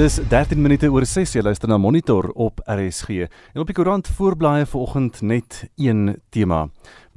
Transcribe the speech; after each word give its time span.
Dis 0.00 0.14
13 0.16 0.56
minute 0.56 0.88
oor 0.88 1.04
6 1.04 1.34
jy 1.34 1.42
luister 1.44 1.68
na 1.68 1.76
Monitor 1.76 2.30
op 2.32 2.62
RSG. 2.64 3.26
En 3.52 3.60
op 3.60 3.68
die 3.68 3.74
koerant 3.76 4.06
voorblaaie 4.16 4.64
vanoggend 4.64 5.18
net 5.20 5.58
een 5.76 6.14
tema. 6.32 6.62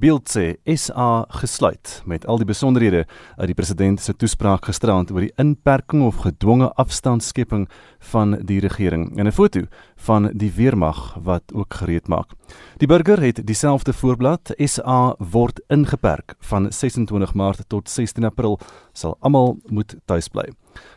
Beeld 0.03 0.27
sê 0.27 0.57
SA 0.75 1.23
gesluit 1.31 2.01
met 2.03 2.25
al 2.27 2.41
die 2.41 2.47
besonderhede 2.49 3.05
uit 3.37 3.47
die 3.47 3.55
president 3.55 4.01
se 4.03 4.11
toespraak 4.11 4.65
gisterand 4.67 5.13
oor 5.15 5.23
die 5.23 5.31
inperking 5.39 6.01
of 6.03 6.25
gedwonge 6.25 6.67
afstandskepping 6.83 7.69
van 8.11 8.35
die 8.49 8.59
regering 8.59 9.05
en 9.15 9.27
'n 9.27 9.31
foto 9.31 9.61
van 9.95 10.27
die 10.33 10.51
weermag 10.51 11.15
wat 11.23 11.53
ook 11.53 11.73
gereed 11.73 12.07
maak. 12.07 12.35
Die 12.77 12.87
burger 12.87 13.21
het 13.21 13.47
dieselfde 13.47 13.93
voorblad 13.93 14.51
SA 14.57 15.15
word 15.19 15.61
ingeperk 15.69 16.35
van 16.39 16.71
26 16.71 17.33
Maart 17.33 17.63
tot 17.69 17.89
16 17.89 18.23
April 18.23 18.59
sal 18.91 19.15
almal 19.21 19.57
moet 19.69 19.95
tuis 20.05 20.27
bly. 20.27 20.49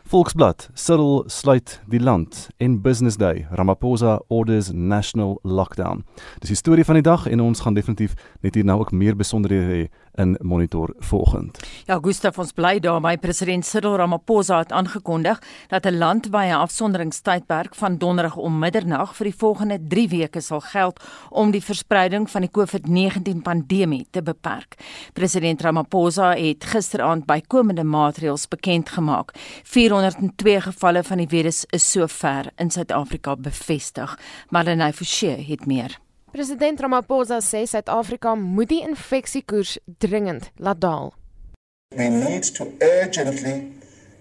Volksblad, 0.07 0.69
Cyril 0.73 1.23
sluit 1.27 1.81
die 1.91 1.99
land 1.99 2.47
en 2.57 2.81
Business 2.81 3.17
Day, 3.17 3.47
Ramaphosa 3.51 4.21
orders 4.27 4.71
national 4.71 5.39
lockdown. 5.43 6.05
Dis 6.39 6.53
die 6.53 6.57
storie 6.57 6.85
van 6.87 6.95
die 6.95 7.03
dag 7.03 7.27
en 7.27 7.43
ons 7.43 7.59
gaan 7.59 7.75
definitief 7.75 8.15
net 8.41 8.55
hier 8.55 8.65
nou 8.65 8.79
ook 8.79 8.91
meer 8.97 9.15
besonderhede 9.15 9.73
hê 9.73 9.87
in 10.17 10.37
monitor 10.41 10.93
volgend. 10.99 11.59
Ja, 11.85 11.99
Gustav 12.01 12.37
ons 12.41 12.51
bly 12.57 12.79
daar 12.81 13.01
by 13.01 13.13
president 13.21 13.65
Cyril 13.65 13.97
Ramaphosa 13.99 14.57
het 14.63 14.71
aangekondig 14.71 15.41
dat 15.69 15.85
'n 15.85 15.97
landwyse 15.97 16.55
afsonderingstydperk 16.55 17.75
van 17.75 17.97
donderdag 17.97 18.35
om 18.35 18.59
middernag 18.59 19.15
vir 19.15 19.25
die 19.25 19.35
volgende 19.37 19.79
3 19.87 20.07
weke 20.09 20.41
sal 20.41 20.59
geld 20.59 21.03
om 21.29 21.51
die 21.51 21.63
verspreiding 21.63 22.29
van 22.29 22.41
die 22.41 22.51
COVID-19 22.51 23.41
pandemie 23.41 24.07
te 24.11 24.21
beperk. 24.21 24.75
President 25.13 25.61
Ramaphosa 25.61 26.33
het 26.35 26.65
gisteraand 26.65 27.25
bykomende 27.25 27.83
maatreëls 27.83 28.47
bekend 28.47 28.89
gemaak. 28.89 29.31
402 29.63 30.61
gevalle 30.61 31.03
van 31.03 31.17
die 31.17 31.27
virus 31.27 31.65
is 31.69 31.91
sover 31.91 32.51
in 32.55 32.71
Suid-Afrika 32.71 33.35
bevestig. 33.35 34.19
Marlenae 34.49 34.93
Forsie 34.93 35.45
het 35.47 35.65
meer. 35.65 35.99
President 36.37 36.79
Ramaphosa 36.79 37.41
sê 37.41 37.65
Suid-Afrika 37.65 38.35
moet 38.35 38.69
die 38.69 38.83
infeksiekoers 38.85 39.79
dringend 39.97 40.51
laat 40.61 40.77
daal. 40.83 41.07
We 41.97 42.09
need 42.09 42.43
to 42.57 42.63
urgently 42.79 43.73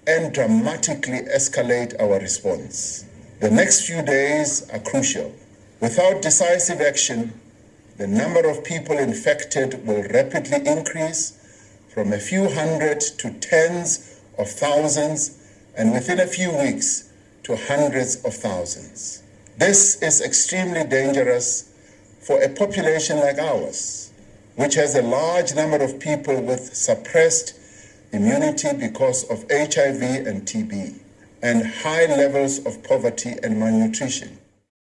and 0.06 0.32
dramatically 0.32 1.20
escalate 1.28 1.92
our 2.00 2.18
response. 2.18 3.04
The 3.40 3.50
next 3.50 3.84
few 3.84 4.00
days 4.00 4.64
are 4.72 4.80
crucial. 4.80 5.30
Without 5.82 6.22
decisive 6.22 6.80
action, 6.80 7.38
the 7.98 8.06
number 8.06 8.48
of 8.48 8.64
people 8.64 8.96
infected 8.96 9.86
will 9.86 10.02
rapidly 10.08 10.64
increase 10.64 11.36
from 11.92 12.14
a 12.14 12.18
few 12.30 12.48
hundred 12.48 13.00
to 13.20 13.28
tens 13.44 14.22
of 14.38 14.48
thousands, 14.48 15.36
and 15.76 15.92
within 15.92 16.20
a 16.20 16.32
few 16.38 16.50
weeks 16.64 17.12
to 17.42 17.56
hundreds 17.68 18.16
of 18.24 18.32
thousands. 18.32 19.22
This 19.58 20.00
is 20.00 20.22
extremely 20.22 20.84
dangerous 20.84 21.75
for 22.26 22.42
a 22.42 22.48
population 22.48 23.20
like 23.20 23.38
ours, 23.38 24.10
which 24.56 24.74
has 24.74 24.96
a 24.96 25.02
large 25.02 25.54
number 25.54 25.80
of 25.82 26.00
people 26.00 26.40
with 26.42 26.74
suppressed 26.74 27.54
immunity 28.12 28.72
because 28.72 29.22
of 29.30 29.44
HIV 29.50 30.02
and 30.26 30.42
TB, 30.42 30.98
and 31.42 31.64
high 31.64 32.06
levels 32.06 32.58
of 32.66 32.82
poverty 32.82 33.34
and 33.42 33.58
malnutrition. 33.58 34.38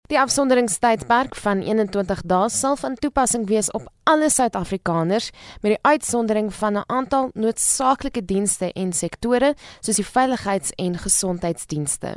Die 0.08 0.19
afsonderingstydperk 0.19 1.35
van 1.35 1.61
21 1.61 2.21
dae 2.23 2.47
sal 2.49 2.77
van 2.80 2.95
toepassing 2.95 3.43
wees 3.49 3.67
op 3.75 3.89
alle 4.08 4.30
Suid-Afrikaners 4.31 5.30
met 5.61 5.73
die 5.75 5.80
uitsondering 5.81 6.53
van 6.53 6.77
'n 6.77 6.83
aantal 6.88 7.30
noodsaaklike 7.33 8.25
dienste 8.25 8.71
en 8.73 8.93
sektore 8.93 9.53
soos 9.80 9.95
die 9.95 10.05
veiligheids- 10.05 10.71
en 10.75 10.97
gesondheidsdienste. 10.97 12.15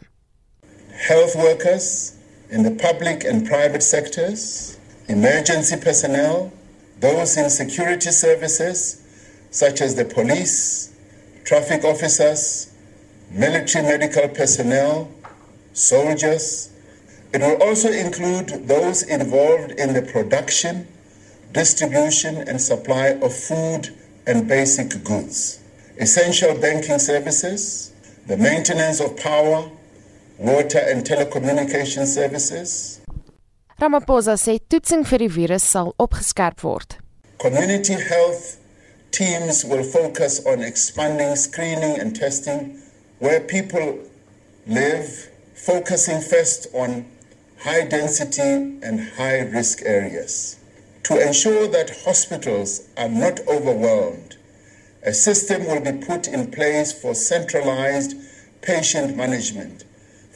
Health 0.87 1.35
workers 1.35 2.13
in 2.49 2.63
the 2.63 2.71
public 2.71 3.27
and 3.27 3.43
private 3.43 3.81
sectors 3.81 4.79
emergency 5.11 5.77
personnel, 5.77 6.53
those 7.01 7.37
in 7.37 7.51
security 7.51 8.13
services, 8.13 9.03
such 9.51 9.81
as 9.81 9.97
the 9.97 10.05
police, 10.05 10.95
traffic 11.45 11.83
officers, 11.83 12.73
military 13.33 13.85
medical 13.85 14.29
personnel, 14.29 15.11
soldiers. 15.73 16.71
It 17.33 17.41
will 17.41 17.61
also 17.61 17.91
include 17.91 18.69
those 18.69 19.03
involved 19.03 19.73
in 19.73 19.95
the 19.95 20.03
production, 20.03 20.87
distribution, 21.53 22.37
and 22.37 22.61
supply 22.61 23.09
of 23.09 23.35
food 23.35 23.89
and 24.29 24.47
basic 24.47 25.03
goods, 25.03 25.59
essential 25.99 26.55
banking 26.55 27.01
services, 27.01 27.93
the 28.29 28.37
maintenance 28.37 29.01
of 29.01 29.17
power, 29.17 29.69
water, 30.39 30.79
and 30.79 31.05
telecommunication 31.05 32.07
services 32.07 33.00
Ramaphosa 33.81 34.35
sê 34.37 34.59
toetsing 34.59 35.07
vir 35.09 35.23
die 35.23 35.27
virus 35.33 35.65
sal 35.65 35.95
opgeskerp 36.05 36.61
word. 36.67 36.99
Community 37.41 37.95
health 37.95 38.59
teams 39.11 39.65
will 39.65 39.83
focus 39.83 40.37
on 40.45 40.61
expanding 40.61 41.35
screening 41.35 41.97
and 41.99 42.15
testing 42.15 42.77
where 43.21 43.41
people 43.41 43.97
live, 44.67 45.31
focusing 45.55 46.21
first 46.21 46.69
on 46.75 47.07
high 47.65 47.87
density 47.89 48.53
and 48.85 49.01
high 49.17 49.41
risk 49.49 49.81
areas. 49.87 50.59
To 51.05 51.17
ensure 51.17 51.67
that 51.69 52.05
hospitals 52.05 52.87
are 52.99 53.09
not 53.09 53.41
overwhelmed, 53.49 54.37
a 55.03 55.15
system 55.15 55.65
will 55.65 55.81
be 55.81 56.05
put 56.05 56.29
in 56.29 56.51
place 56.51 56.93
for 56.93 57.15
centralized 57.15 58.13
patient 58.61 59.17
management 59.17 59.85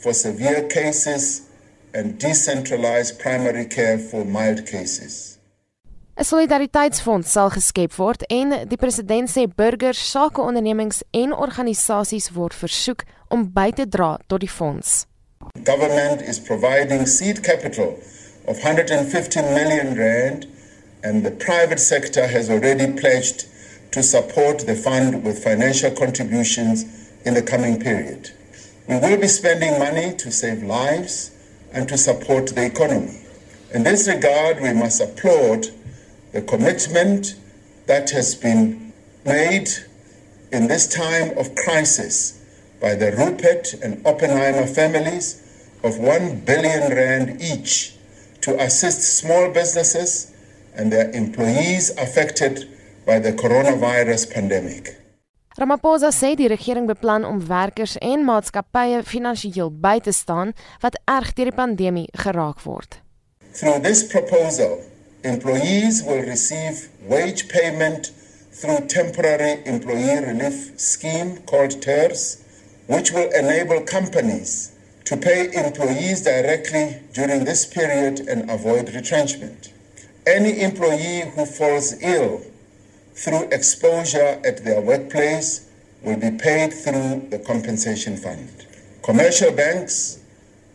for 0.00 0.14
severe 0.14 0.66
cases 0.66 1.43
and 1.94 2.18
decentralized 2.18 3.18
primary 3.18 3.66
care 3.66 3.98
for 3.98 4.24
mild 4.24 4.66
cases. 4.66 5.38
'n 6.16 6.24
Solidariteitsfonds 6.24 7.26
sal 7.26 7.50
geskep 7.50 7.96
word 7.98 8.22
en 8.30 8.68
die 8.70 8.78
president 8.78 9.30
sê 9.30 9.48
burgers, 9.50 9.98
sakeondernemings 10.12 11.02
en 11.10 11.34
organisasies 11.34 12.30
word 12.36 12.54
versoek 12.54 13.02
om 13.34 13.42
by 13.56 13.70
te 13.74 13.86
dra 13.88 14.12
tot 14.28 14.40
die 14.40 14.54
fonds. 14.58 15.06
Government 15.64 16.22
is 16.22 16.38
providing 16.38 17.08
seed 17.08 17.42
capital 17.42 17.98
of 18.46 18.62
150 18.62 19.42
million 19.58 19.96
rand 19.98 20.46
and 21.02 21.24
the 21.24 21.34
private 21.46 21.80
sector 21.80 22.26
has 22.28 22.48
already 22.48 22.86
pledged 22.86 23.46
to 23.90 24.02
support 24.02 24.66
the 24.66 24.76
fund 24.76 25.24
with 25.24 25.42
financial 25.42 25.90
contributions 25.90 26.86
in 27.24 27.34
the 27.34 27.42
coming 27.42 27.78
period. 27.78 28.30
We 28.86 28.98
will 29.00 29.18
be 29.18 29.28
spending 29.28 29.78
money 29.78 30.14
to 30.14 30.30
save 30.30 30.62
lives 30.62 31.33
and 31.74 31.88
to 31.88 31.98
support 31.98 32.46
the 32.54 32.64
economy. 32.64 33.20
In 33.74 33.82
this 33.82 34.08
regard, 34.08 34.62
we 34.62 34.72
must 34.72 35.00
applaud 35.00 35.66
the 36.32 36.40
commitment 36.42 37.34
that 37.86 38.10
has 38.10 38.34
been 38.34 38.92
made 39.24 39.68
in 40.52 40.68
this 40.68 40.86
time 40.86 41.36
of 41.36 41.54
crisis 41.56 42.40
by 42.80 42.94
the 42.94 43.12
Rupert 43.12 43.74
and 43.82 44.06
Oppenheimer 44.06 44.66
families 44.66 45.42
of 45.82 45.98
1 45.98 46.44
billion 46.44 46.92
rand 46.92 47.42
each 47.42 47.94
to 48.42 48.58
assist 48.60 49.18
small 49.18 49.50
businesses 49.50 50.32
and 50.74 50.92
their 50.92 51.10
employees 51.10 51.90
affected 51.98 52.68
by 53.06 53.18
the 53.18 53.32
coronavirus 53.32 54.32
pandemic. 54.32 54.96
Ramaphosa 55.56 56.10
sê 56.10 56.34
die 56.34 56.48
regering 56.50 56.88
beplan 56.90 57.22
om 57.24 57.38
werkers 57.46 57.92
en 58.02 58.24
maatskappye 58.26 59.04
finansiëel 59.06 59.68
by 59.84 60.00
te 60.02 60.10
staan 60.10 60.48
wat 60.82 60.96
erg 61.06 61.28
deur 61.36 61.46
die 61.46 61.54
pandemie 61.54 62.08
geraak 62.24 62.64
word. 62.66 62.96
Through 63.54 63.84
this 63.84 64.02
proposal, 64.02 64.82
employees 65.22 66.02
will 66.02 66.26
receive 66.26 66.88
wage 67.06 67.46
payment 67.52 68.10
through 68.50 68.88
temporary 68.90 69.62
employee 69.64 70.18
relief 70.26 70.74
scheme 70.76 71.38
called 71.46 71.78
TERS, 71.86 72.42
which 72.88 73.12
will 73.14 73.30
enable 73.30 73.78
companies 73.86 74.72
to 75.04 75.16
pay 75.16 75.54
employees 75.54 76.24
directly 76.24 76.98
during 77.12 77.44
this 77.44 77.62
period 77.64 78.26
and 78.26 78.50
avoid 78.50 78.90
retrenchment. 78.92 79.70
Any 80.26 80.62
employee 80.62 81.30
who 81.36 81.46
falls 81.46 81.94
ill 82.02 82.42
through 83.14 83.48
exposure 83.50 84.40
at 84.44 84.64
their 84.64 84.80
workplace 84.80 85.68
will 86.02 86.16
be 86.16 86.30
paid 86.30 86.72
through 86.72 87.28
the 87.30 87.38
compensation 87.38 88.16
fund. 88.16 88.66
Commercial 89.02 89.52
banks 89.52 90.18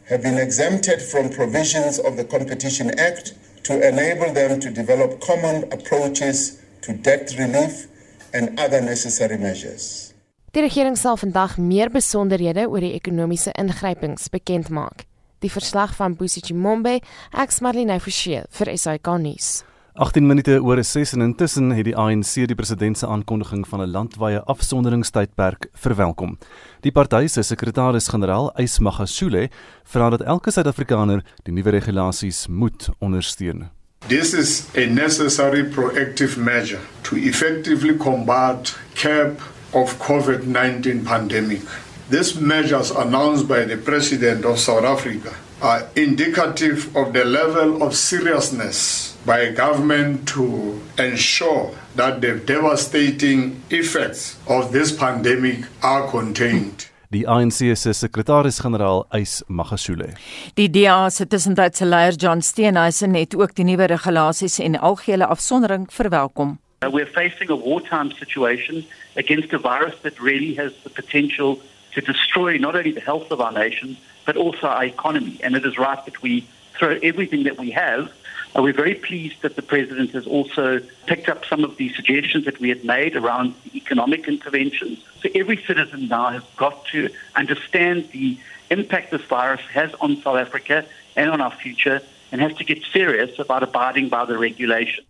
have 0.09 0.21
been 0.21 0.38
exempted 0.38 1.01
from 1.01 1.30
provisions 1.30 2.00
of 2.00 2.18
the 2.18 2.24
Competition 2.24 2.97
Act 3.00 3.33
to 3.63 3.88
enable 3.88 4.33
them 4.33 4.59
to 4.59 4.71
develop 4.71 5.19
common 5.19 5.63
approaches 5.71 6.62
to 6.81 6.94
debt 6.94 7.36
relief 7.38 7.88
and 8.33 8.59
other 8.59 8.81
necessary 8.81 9.38
measures. 9.38 10.13
Die 10.51 10.62
regering 10.62 10.97
sal 10.97 11.18
vandag 11.18 11.57
meer 11.57 11.91
besonderhede 11.94 12.65
oor 12.65 12.81
die 12.81 12.95
ekonomiese 12.97 13.53
ingrypings 13.53 14.30
bekend 14.33 14.69
maak. 14.74 15.06
Die 15.39 15.51
verslag 15.51 15.94
van 15.95 16.15
Busisi 16.18 16.53
Mombe, 16.57 16.97
ek's 17.31 17.62
Marlene 17.62 18.00
Forsie 18.01 18.41
vir 18.50 18.77
SAK 18.77 19.13
nuus. 19.21 19.59
18 19.94 20.27
minute 20.27 20.63
oor 20.63 20.83
6 20.83 21.13
en 21.13 21.21
intussen 21.21 21.71
het 21.71 21.83
die 21.88 21.95
ANC 21.97 22.33
die 22.47 22.56
president 22.56 22.97
se 22.97 23.07
aankondiging 23.07 23.68
van 23.68 23.81
'n 23.81 23.91
landwyse 23.91 24.44
afsonderingstydperk 24.44 25.68
verwelkom. 25.74 26.38
Die 26.81 26.91
party 26.91 27.27
se 27.27 27.41
sekretaris-generaal, 27.41 28.51
Ys 28.56 28.80
Magashule, 28.80 29.50
vra 29.83 30.09
dat 30.09 30.21
elke 30.21 30.51
Suid-Afrikaner 30.51 31.24
die 31.44 31.53
nuwe 31.53 31.69
regulasies 31.69 32.47
moet 32.47 32.89
ondersteun. 33.00 33.69
This 34.07 34.33
is 34.33 34.65
a 34.77 34.86
necessary 34.86 35.63
proactive 35.63 36.39
measure 36.39 36.81
to 37.01 37.15
effectively 37.15 37.97
combat 37.97 38.77
curb 38.94 39.41
of 39.71 39.97
COVID-19 39.97 41.03
pandemic. 41.03 41.62
These 42.09 42.41
measures 42.41 42.95
announced 42.95 43.47
by 43.47 43.65
the 43.65 43.77
President 43.77 44.45
of 44.45 44.59
South 44.59 44.83
Africa 44.83 45.31
are 45.62 45.88
indicative 45.96 46.96
of 46.96 47.14
the 47.14 47.26
level 47.26 47.84
of 47.84 47.96
seriousness 47.96 49.18
by 49.26 49.52
government 49.52 50.28
to 50.28 50.80
ensure 50.98 51.72
that 51.96 52.22
the 52.22 52.36
devastating 52.46 53.62
effects 53.70 54.38
of 54.48 54.72
this 54.72 54.92
pandemic 54.92 55.66
are 55.82 56.08
contained. 56.08 56.90
Die 57.12 57.26
ANC 57.26 57.76
se 57.76 57.92
sekretaris-generaal 57.94 59.08
Ys 59.12 59.44
Magashule. 59.48 60.14
Die 60.54 60.70
DA 60.70 61.10
se 61.10 61.26
tussentydse 61.26 61.86
leier 61.86 62.14
John 62.14 62.42
Steenhuisen 62.42 63.16
het 63.18 63.36
ook 63.36 63.56
die 63.56 63.66
nuwe 63.66 63.88
regulasies 63.90 64.60
en 64.60 64.78
algehele 64.80 65.26
afsondering 65.26 65.88
verwelkom. 65.94 66.60
Uh, 66.82 66.92
we're 66.92 67.08
facing 67.08 67.50
a 67.50 67.56
wartime 67.56 68.12
situation 68.12 68.86
against 69.18 69.54
a 69.54 69.58
virus 69.58 69.96
that 70.02 70.20
really 70.20 70.54
has 70.56 70.72
the 70.84 70.90
potential 70.90 71.60
to 71.94 72.02
destroy 72.02 72.58
not 72.58 72.76
only 72.76 72.94
the 72.94 73.02
health 73.02 73.32
of 73.32 73.40
our 73.40 73.52
nation, 73.52 73.98
but 74.30 74.38
also 74.38 74.68
our 74.68 74.86
economy. 74.86 75.40
And 75.42 75.56
it 75.56 75.66
is 75.66 75.76
right 75.80 76.02
that 76.06 76.22
we 76.22 76.48
throw 76.78 77.00
everything 77.02 77.46
that 77.46 77.58
we 77.58 77.72
have. 77.72 78.14
Uh, 78.56 78.62
we're 78.62 78.81
very 78.86 78.94
pleased 78.94 79.38
that 79.42 79.56
the 79.56 79.64
President 79.64 80.12
has 80.12 80.28
also 80.28 80.66
picked 81.08 81.28
up 81.34 81.46
some 81.52 81.64
of 81.64 81.78
the 81.78 81.88
suggestions 81.98 82.46
that 82.46 82.60
we 82.60 82.70
had 82.70 82.86
made 82.86 83.16
around 83.16 83.56
the 83.64 83.76
economic 83.76 84.28
interventions. 84.28 85.04
So 85.22 85.30
every 85.34 85.58
citizen 85.70 86.02
now 86.10 86.28
has 86.30 86.44
got 86.58 86.86
to 86.94 87.10
understand 87.42 87.96
the 88.12 88.38
impact 88.70 89.10
this 89.10 89.24
virus 89.24 89.62
has 89.74 89.92
on 90.00 90.18
South 90.18 90.38
Africa 90.46 90.86
and 91.16 91.32
on 91.32 91.42
our 91.42 91.56
future 91.64 92.00
and 92.32 92.40
has 92.40 92.54
to 92.58 92.64
get 92.64 92.84
serious 92.94 93.32
about 93.40 93.64
abiding 93.64 94.10
by 94.10 94.25
the 94.25 94.38
regulation. 94.38 95.04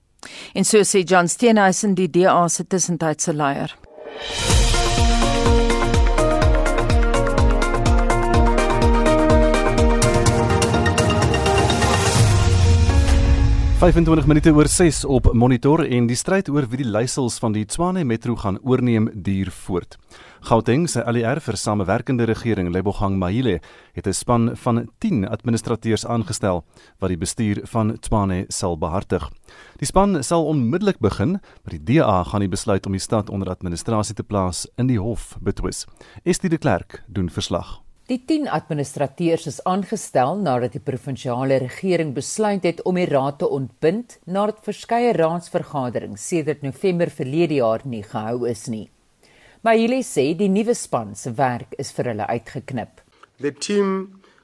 En 0.55 0.63
so 0.63 0.81
sê 0.83 1.03
John 1.03 1.27
Steenhuisen 1.27 1.93
die 1.93 2.07
DA 2.07 2.47
se 2.47 2.63
tussentydse 2.63 3.33
leier. 3.33 3.75
25 13.79 14.25
minute 14.27 14.51
oor 14.51 14.67
6 14.67 15.05
op 15.07 15.29
monitor 15.31 15.85
en 15.87 16.07
die 16.09 16.17
stryd 16.19 16.49
oor 16.51 16.65
wie 16.67 16.81
die 16.81 16.89
leiersels 16.91 17.37
van 17.39 17.53
die 17.55 17.61
Tshwane 17.63 18.01
Metro 18.03 18.35
gaan 18.35 18.57
oorneem 18.67 19.07
duur 19.23 19.53
voort. 19.55 19.95
Gauteng 20.49 20.83
se 20.91 20.99
ALR 21.07 21.39
vir 21.39 21.55
samewerkende 21.55 22.27
regering 22.27 22.73
Lebogang 22.75 23.15
Mahile 23.15 23.61
het 23.95 24.07
'n 24.07 24.13
span 24.13 24.51
van 24.55 24.89
10 24.99 25.29
administrateurs 25.29 26.05
aangestel 26.05 26.65
wat 26.99 27.09
die 27.09 27.17
bestuur 27.17 27.61
van 27.63 27.97
Tshwane 27.99 28.45
sal 28.49 28.77
behartig. 28.77 29.31
Die 29.77 29.87
span 29.87 30.23
sal 30.23 30.45
onmiddellik 30.45 30.99
begin, 30.99 31.39
maar 31.63 31.79
die 31.79 31.83
DA 31.83 32.23
gaan 32.23 32.41
die 32.41 32.49
besluit 32.49 32.85
om 32.85 32.91
die 32.91 33.01
stad 33.01 33.29
onder 33.29 33.49
administrasie 33.49 34.15
te 34.15 34.23
plaas 34.23 34.67
in 34.75 34.87
die 34.87 34.99
hof 34.99 35.37
betwis. 35.41 35.85
Estie 36.25 36.49
de 36.49 36.57
Klerk 36.57 37.03
doen 37.07 37.29
verslag. 37.29 37.88
Die 38.09 38.17
10 38.25 38.47
administrateurs 38.49 39.43
is 39.45 39.59
aangestel 39.69 40.39
nadat 40.41 40.73
die 40.73 40.81
provinsiale 40.81 41.59
regering 41.61 42.15
besluit 42.15 42.63
het 42.65 42.79
om 42.89 42.97
die 42.97 43.05
raad 43.05 43.37
te 43.37 43.45
ontbind 43.57 44.15
nadat 44.25 44.63
verskeie 44.65 45.11
raadsvergaderings 45.13 46.25
sedert 46.31 46.65
November 46.65 47.11
verlede 47.13 47.59
jaar 47.59 47.85
nie 47.85 48.01
gehou 48.01 48.49
is 48.49 48.65
nie. 48.65 48.87
Maar 49.61 49.77
hulle 49.77 50.01
sê 50.01 50.25
die 50.41 50.49
nuwe 50.49 50.73
span 50.73 51.13
se 51.13 51.35
werk 51.37 51.77
is 51.77 51.93
vir 51.93 52.09
hulle 52.09 52.25
uitgeknip. 52.33 53.05
The 53.45 53.53
team 53.53 53.93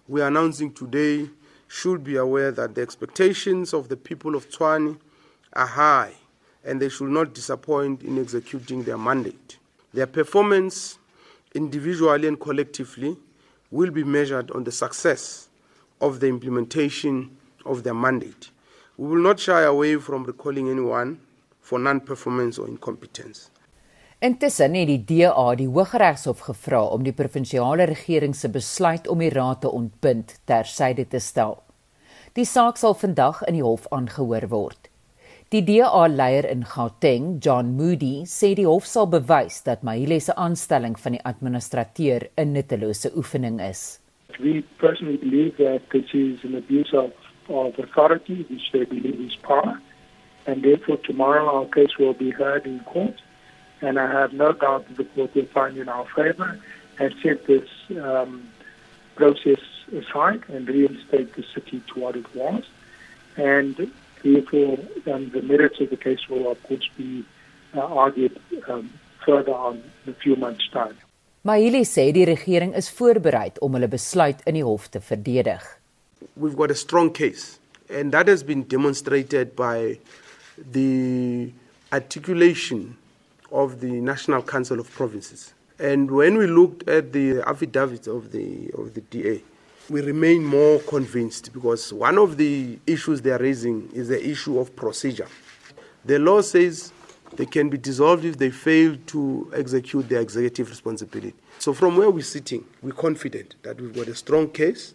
we 0.06 0.22
are 0.22 0.30
announcing 0.30 0.70
today 0.70 1.32
should 1.66 2.06
be 2.06 2.22
aware 2.22 2.54
that 2.54 2.78
the 2.78 2.86
expectations 2.86 3.74
of 3.74 3.90
the 3.90 3.98
people 3.98 4.38
of 4.38 4.46
Tshwane 4.46 5.00
are 5.58 5.74
high 5.74 6.14
and 6.62 6.78
they 6.80 6.94
should 6.94 7.10
not 7.10 7.34
disappoint 7.34 8.06
in 8.06 8.22
executing 8.22 8.86
their 8.86 9.02
mandate. 9.02 9.58
Their 9.92 10.06
performance 10.22 11.00
individually 11.56 12.28
and 12.28 12.38
collectively 12.40 13.18
will 13.70 13.92
be 13.92 14.04
measured 14.04 14.52
on 14.52 14.64
the 14.64 14.72
success 14.72 15.50
of 16.00 16.20
the 16.20 16.28
implementation 16.28 17.38
of 17.66 17.84
their 17.84 17.94
mandate. 17.94 18.50
We 18.98 19.08
will 19.08 19.22
not 19.22 19.40
shy 19.40 19.62
away 19.64 19.98
from 19.98 20.24
recalling 20.24 20.70
anyone 20.70 21.20
for 21.62 21.80
non-performance 21.80 22.60
or 22.60 22.68
incompetence. 22.68 23.50
Intussen 24.20 24.74
het 24.74 24.88
die 24.88 25.04
DA 25.04 25.56
die 25.60 25.68
Hooggeregshof 25.68 26.40
gevra 26.48 26.80
om 26.88 27.04
die 27.04 27.14
provinsiale 27.14 27.84
regering 27.90 28.36
se 28.36 28.50
besluit 28.50 29.08
om 29.12 29.20
die 29.20 29.30
raad 29.30 29.62
te 29.62 29.70
ontbind 29.70 30.38
tersyde 30.48 31.08
te 31.08 31.20
stel. 31.20 31.60
Die 32.34 32.46
saak 32.48 32.80
sal 32.80 32.96
vandag 32.96 33.44
in 33.50 33.60
die 33.60 33.64
hof 33.64 33.86
aangehoor 33.92 34.48
word. 34.50 34.90
Die 35.54 35.62
DA-leier 35.62 36.50
in 36.50 36.64
Gauteng, 36.66 37.40
John 37.40 37.76
Moody, 37.78 38.24
sê 38.26 38.56
die 38.58 38.66
hof 38.66 38.88
sal 38.90 39.06
bewys 39.06 39.60
dat 39.68 39.84
Mahile 39.86 40.18
se 40.20 40.34
aanstelling 40.42 40.96
van 40.98 41.14
die 41.14 41.22
administrateur 41.22 42.26
'n 42.36 42.54
nuttelose 42.54 43.12
oefening 43.16 43.60
is. 43.62 44.00
We 44.40 44.64
personally 44.80 45.18
believe 45.18 45.54
that 45.58 45.82
this 45.92 46.10
is 46.14 46.44
an 46.44 46.56
abuse 46.56 46.92
of, 46.98 47.12
of 47.48 47.78
authority, 47.78 48.44
which 48.50 48.72
they 48.72 48.86
believe 48.86 49.22
is 49.22 49.36
power, 49.36 49.80
and 50.48 50.64
therefore 50.64 50.98
tomorrow 51.06 51.46
our 51.46 51.70
case 51.70 51.96
will 52.00 52.16
be 52.16 52.32
heard 52.32 52.66
in 52.66 52.80
court, 52.80 53.22
and 53.82 54.00
I 54.00 54.08
have 54.08 54.34
no 54.34 54.52
doubt 54.52 54.88
that 54.88 54.98
the 54.98 55.06
court 55.14 55.36
will 55.36 55.52
find 55.54 55.78
in 55.78 55.90
our 55.90 56.08
favor 56.16 56.58
and 56.98 57.14
set 57.22 57.46
this 57.46 57.70
um, 58.02 58.50
process 59.16 59.62
aside 59.94 60.42
and 60.50 60.68
reinstate 60.68 61.36
the 61.36 61.44
city 61.54 61.84
to 61.94 62.00
what 62.00 62.16
it 62.16 62.34
was. 62.34 62.64
And 63.38 63.92
therefore 64.26 64.78
um, 65.14 65.30
the 65.36 65.42
merits 65.42 65.80
of 65.80 65.90
the 65.94 66.00
case 66.08 66.24
will 66.30 66.52
of 66.52 66.62
course 66.68 66.88
be 66.98 67.24
uh, 67.76 67.82
argued 68.04 68.40
um, 68.68 68.90
further 69.26 69.54
on 69.54 69.82
in 70.06 70.14
a 70.14 70.18
few 70.24 70.36
months 70.36 70.70
time. 70.78 70.98
Mahili 71.46 71.84
sê 71.86 72.12
die 72.12 72.26
regering 72.26 72.74
is 72.74 72.90
voorberei 72.98 73.52
om 73.62 73.78
hulle 73.78 73.90
besluit 73.98 74.42
in 74.50 74.58
die 74.58 74.66
hof 74.66 74.90
te 74.90 75.02
verdedig. 75.12 75.64
We've 76.36 76.58
got 76.58 76.72
a 76.72 76.80
strong 76.86 77.12
case 77.14 77.60
and 77.90 78.12
that 78.12 78.28
has 78.28 78.44
been 78.44 78.64
demonstrated 78.64 79.56
by 79.56 80.00
the 80.72 81.52
articulation 81.92 82.98
of 83.52 83.80
the 83.80 84.02
National 84.12 84.42
Council 84.42 84.80
of 84.80 84.90
Provinces. 84.92 85.54
And 85.80 86.10
when 86.12 86.38
we 86.38 86.48
looked 86.48 86.88
at 86.88 87.14
the 87.14 87.42
affidavits 87.46 88.08
of 88.08 88.32
the 88.32 88.72
of 88.78 88.94
the 88.94 89.02
DA, 89.02 89.44
we 89.90 90.02
remain 90.02 90.44
more 90.44 90.80
convinced 90.80 91.54
because 91.54 91.94
one 91.94 92.18
of 92.18 92.38
the 92.38 92.80
issues 92.88 93.22
they 93.22 93.32
are 93.32 93.38
raising 93.38 93.90
is 93.94 94.08
the 94.08 94.30
issue 94.30 94.60
of 94.60 94.76
procedure. 94.76 95.28
The 96.06 96.18
law 96.20 96.42
says 96.42 96.92
they 97.36 97.46
can 97.46 97.70
be 97.70 97.78
dissolved 97.78 98.26
if 98.26 98.38
they 98.38 98.50
fail 98.50 98.98
to 99.08 99.52
execute 99.56 100.10
their 100.10 100.22
executive 100.22 100.70
responsibility. 100.70 101.34
So 101.60 101.74
from 101.74 101.98
where 101.98 102.10
we're 102.10 102.24
sitting, 102.24 102.66
we're 102.82 102.94
confident 102.94 103.56
that 103.64 103.80
we've 103.80 103.94
got 103.94 104.08
a 104.08 104.16
strong 104.16 104.50
case. 104.50 104.94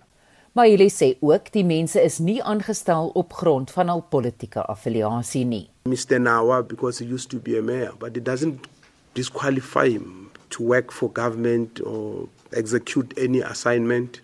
Maar 0.52 0.66
hulle 0.66 0.88
sê 0.90 1.12
ook 1.22 1.52
die 1.54 1.62
mense 1.62 2.00
is 2.02 2.16
nie 2.18 2.40
aangestel 2.42 3.12
op 3.14 3.36
grond 3.38 3.70
van 3.70 3.86
hul 3.92 4.00
politieke 4.10 4.64
affiliasie 4.66 5.44
nie. 5.46 5.68
Mr 5.86 6.18
Nawa 6.18 6.64
because 6.66 6.98
he 6.98 7.06
used 7.06 7.30
to 7.30 7.38
be 7.38 7.54
a 7.58 7.62
mayor, 7.62 7.92
but 8.00 8.16
it 8.16 8.24
doesn't 8.24 8.66
disqualify 9.14 9.86
him 9.88 10.30
to 10.50 10.64
work 10.64 10.90
for 10.90 11.08
government 11.12 11.78
or 11.86 12.26
execute 12.52 13.14
any 13.16 13.40
assignment. 13.40 14.20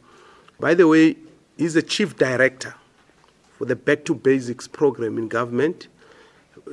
By 0.59 0.75
the 0.75 0.89
way, 0.89 1.17
he's 1.59 1.75
the 1.75 1.83
chief 1.83 2.17
director 2.17 2.75
for 3.59 3.67
the 3.67 3.77
Back 3.77 4.05
to 4.07 4.15
Basics 4.15 4.67
program 4.67 5.19
in 5.19 5.29
government. 5.29 5.89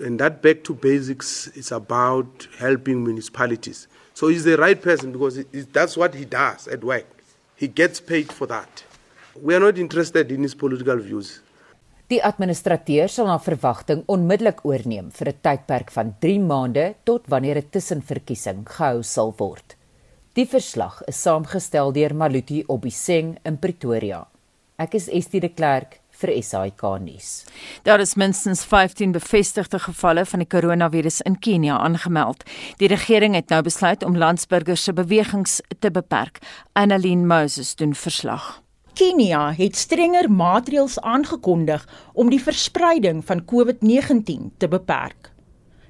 And 0.01 0.19
that 0.19 0.41
Back 0.41 0.63
to 0.63 0.73
Basics 0.73 1.47
is 1.47 1.71
about 1.71 2.47
helping 2.57 3.03
municipalities. 3.03 3.87
So 4.13 4.27
he's 4.27 4.43
the 4.43 4.57
right 4.57 4.81
person 4.81 5.11
because 5.11 5.43
that's 5.71 5.97
what 5.97 6.15
he 6.15 6.25
does 6.25 6.67
at 6.67 6.83
work. 6.83 7.05
He 7.55 7.67
gets 7.67 7.99
paid 7.99 8.31
for 8.31 8.47
that. 8.47 8.83
We 9.41 9.55
are 9.55 9.59
not 9.59 9.77
interested 9.77 10.31
in 10.31 10.43
his 10.43 10.55
political 10.55 10.97
views. 10.97 11.41
Die 12.11 12.19
administrateur 12.21 13.07
sal 13.09 13.25
na 13.25 13.37
verwagting 13.41 14.03
onmiddellik 14.11 14.59
oorneem 14.67 15.07
vir 15.11 15.29
'n 15.31 15.39
tydperk 15.41 15.91
van 15.91 16.11
3 16.19 16.39
maande 16.39 16.95
tot 17.05 17.23
wanneer 17.27 17.57
'n 17.57 17.69
tussenverkiesing 17.71 18.65
gehou 18.65 19.01
sal 19.03 19.33
word. 19.39 19.75
Die 20.33 20.47
verslag 20.49 20.95
is 21.05 21.19
saamgestel 21.21 21.91
deur 21.93 22.15
Maluti 22.17 22.63
Obiseng 22.65 23.35
in 23.45 23.59
Pretoria. 23.61 24.23
Ek 24.81 24.95
is 24.97 25.05
Estie 25.05 25.37
de 25.43 25.51
Klerk 25.53 25.99
vir 26.17 26.31
SAK 26.41 26.81
nuus. 27.03 27.27
Daar 27.85 28.01
is 28.01 28.15
minstens 28.17 28.63
15 28.65 29.11
bevestigde 29.13 29.77
gevalle 29.83 30.23
van 30.25 30.41
die 30.41 30.49
koronavirus 30.49 31.21
in 31.29 31.37
Kenia 31.37 31.77
aangemeld. 31.77 32.41
Die 32.81 32.89
regering 32.89 33.37
het 33.37 33.53
nou 33.53 33.61
besluit 33.61 34.01
om 34.01 34.17
landsburgers 34.17 34.87
se 34.89 34.95
bewegings 34.97 35.59
te 35.77 35.93
beperk. 35.93 36.41
Annelien 36.73 37.27
Moses 37.29 37.75
doen 37.77 37.93
verslag. 37.93 38.63
Kenia 38.97 39.51
het 39.53 39.77
strenger 39.77 40.31
maatreëls 40.33 40.97
aangekondig 41.01 41.85
om 42.17 42.33
die 42.33 42.41
verspreiding 42.41 43.21
van 43.21 43.45
COVID-19 43.45 44.49
te 44.57 44.65
beperk. 44.65 45.32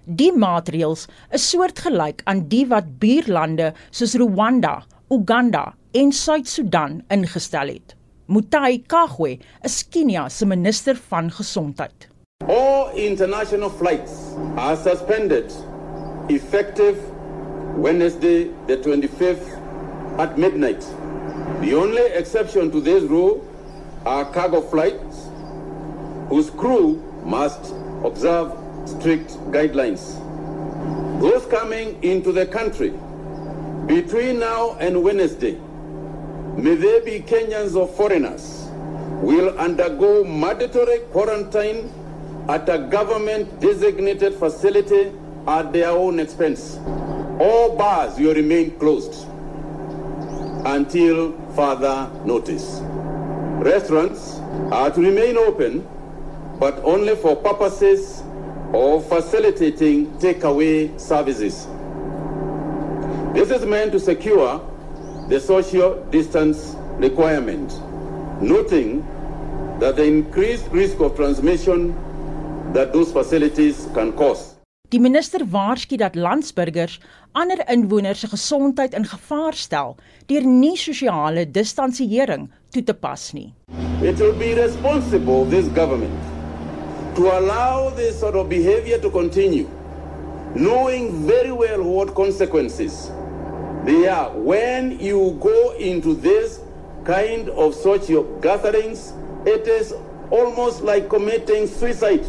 Die 0.04 0.34
maatreëls 0.36 1.06
is 1.32 1.44
soortgelyk 1.48 2.26
aan 2.28 2.42
die 2.52 2.66
wat 2.68 2.98
buurlande 3.00 3.70
soos 3.88 4.18
Rwanda, 4.20 4.82
Uganda 5.08 5.70
en 5.96 6.12
Suid-Sudan 6.12 6.98
ingestel 7.08 7.72
het. 7.72 7.94
Mutai 8.28 8.82
Kagwe 8.84 9.38
is 9.64 9.78
Kenia 9.88 10.28
se 10.30 10.46
minister 10.46 11.00
van 11.08 11.30
gesondheid. 11.32 12.10
All 12.48 12.92
international 13.00 13.70
flights 13.70 14.36
are 14.58 14.76
suspended 14.76 15.54
effective 16.28 17.00
Wednesday 17.78 18.50
the 18.68 18.78
25th 18.84 19.48
at 20.20 20.38
midnight. 20.38 20.84
The 21.62 21.76
only 21.76 22.12
exception 22.12 22.72
to 22.72 22.82
this 22.82 23.04
rule 23.04 23.40
are 24.06 24.26
cargo 24.26 24.60
flights 24.62 25.30
whose 26.28 26.50
crew 26.50 27.00
must 27.24 27.72
observe 28.04 28.63
strict 28.86 29.32
guidelines. 29.52 30.20
Those 31.22 31.46
coming 31.46 32.02
into 32.04 32.32
the 32.32 32.46
country 32.46 32.94
between 33.86 34.40
now 34.40 34.76
and 34.80 35.04
Wednesday, 35.04 35.60
may 36.58 36.76
they 36.76 37.00
be 37.02 37.20
Kenyans 37.20 37.76
or 37.76 37.88
foreigners, 37.88 38.68
will 39.22 39.58
undergo 39.58 40.24
mandatory 40.24 41.00
quarantine 41.12 41.92
at 42.50 42.68
a 42.68 42.78
government 42.78 43.60
designated 43.62 44.34
facility 44.36 45.12
at 45.48 45.72
their 45.72 45.90
own 45.90 46.20
expense. 46.20 46.78
All 47.40 47.76
bars 47.78 48.18
will 48.20 48.34
remain 48.34 48.72
closed 48.80 49.28
until 50.66 51.32
further 51.56 52.10
notice. 52.26 52.80
Restaurants 53.64 54.40
are 54.72 54.92
to 54.92 55.02
remain 55.02 55.38
open, 55.38 55.88
but 56.60 56.80
only 56.84 57.16
for 57.16 57.36
purposes 57.36 58.23
of 58.74 59.08
facilitating 59.08 60.08
takeaway 60.18 60.90
services. 61.00 61.68
This 63.34 63.52
is 63.52 63.66
meant 63.66 63.92
to 63.92 64.00
secure 64.00 64.60
the 65.30 65.40
social 65.40 66.04
distance 66.10 66.76
requirement, 66.98 67.72
noting 68.42 69.06
that 69.80 69.96
the 69.96 70.04
increased 70.04 70.68
risk 70.72 71.00
of 71.00 71.16
transmission 71.16 71.94
that 72.74 72.94
those 72.94 73.12
facilities 73.12 73.88
can 73.94 74.12
cause. 74.14 74.56
Die 74.90 75.00
minister 75.00 75.42
waarsku 75.50 75.98
dat 75.98 76.16
landsburgers 76.16 77.00
ander 77.34 77.64
inwoners 77.70 78.20
se 78.20 78.28
gesondheid 78.30 78.94
in 78.94 79.06
gevaar 79.10 79.58
stel 79.58 79.96
deur 80.30 80.46
nie 80.46 80.78
sosiale 80.78 81.48
distansiering 81.50 82.50
toe 82.70 82.84
te 82.84 82.94
pas 82.94 83.32
nie. 83.34 83.54
It 84.02 84.22
will 84.22 84.38
be 84.38 84.54
responsible 84.54 85.50
this 85.50 85.66
government 85.74 86.33
to 87.16 87.30
allow 87.38 87.90
this 87.92 88.20
sort 88.20 88.36
of 88.36 88.50
behavior 88.50 88.98
to 88.98 89.10
continue 89.10 89.70
knowing 90.56 91.12
very 91.28 91.52
well 91.52 91.84
what 91.84 92.16
consequences 92.16 93.12
they 93.86 94.08
are 94.08 94.32
when 94.32 95.00
you 95.00 95.38
go 95.40 95.74
into 95.78 96.16
this 96.16 96.60
kind 97.06 97.50
of 97.50 97.76
social 97.76 98.24
gatherings 98.42 99.14
it 99.46 99.68
is 99.68 99.94
almost 100.32 100.82
like 100.82 101.08
committing 101.08 101.68
suicide 101.68 102.26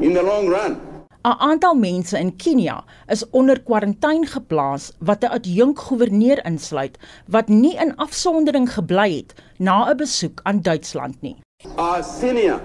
in 0.00 0.12
the 0.14 0.22
long 0.22 0.48
run 0.48 0.80
'n 1.24 1.36
Aantal 1.38 1.74
mense 1.74 2.14
in 2.18 2.30
Kenia 2.36 2.84
is 3.06 3.22
onder 3.30 3.58
kwarantyne 3.62 4.26
geplaas 4.26 4.92
wat 4.98 5.22
'n 5.22 5.34
adjunkgouverneur 5.38 6.42
insluit 6.46 6.98
wat 7.26 7.48
nie 7.48 7.76
in 7.76 7.94
afsondering 7.96 8.66
gebly 8.74 9.10
het 9.16 9.34
na 9.58 9.90
'n 9.90 9.96
besoek 9.96 10.40
aan 10.42 10.62
Duitsland 10.62 11.22
nie. 11.22 11.36
A 11.76 12.02
senior 12.02 12.60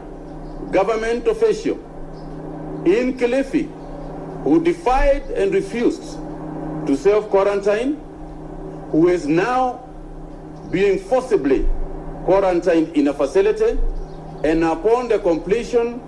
government 0.74 1.28
official 1.28 1.78
in 2.86 3.18
Kilifi 3.18 3.70
who 4.44 4.62
defied 4.64 5.24
and 5.32 5.54
refused 5.54 6.18
to 6.88 6.98
self 6.98 7.30
quarantine 7.30 7.96
who 8.92 9.08
is 9.08 9.26
now 9.28 9.80
being 10.72 11.00
forcibly 11.00 11.66
quarantined 12.26 12.90
in 12.98 13.08
a 13.08 13.14
facility 13.14 13.78
and 14.44 14.64
upon 14.64 15.08
the 15.08 15.20
completion 15.20 16.02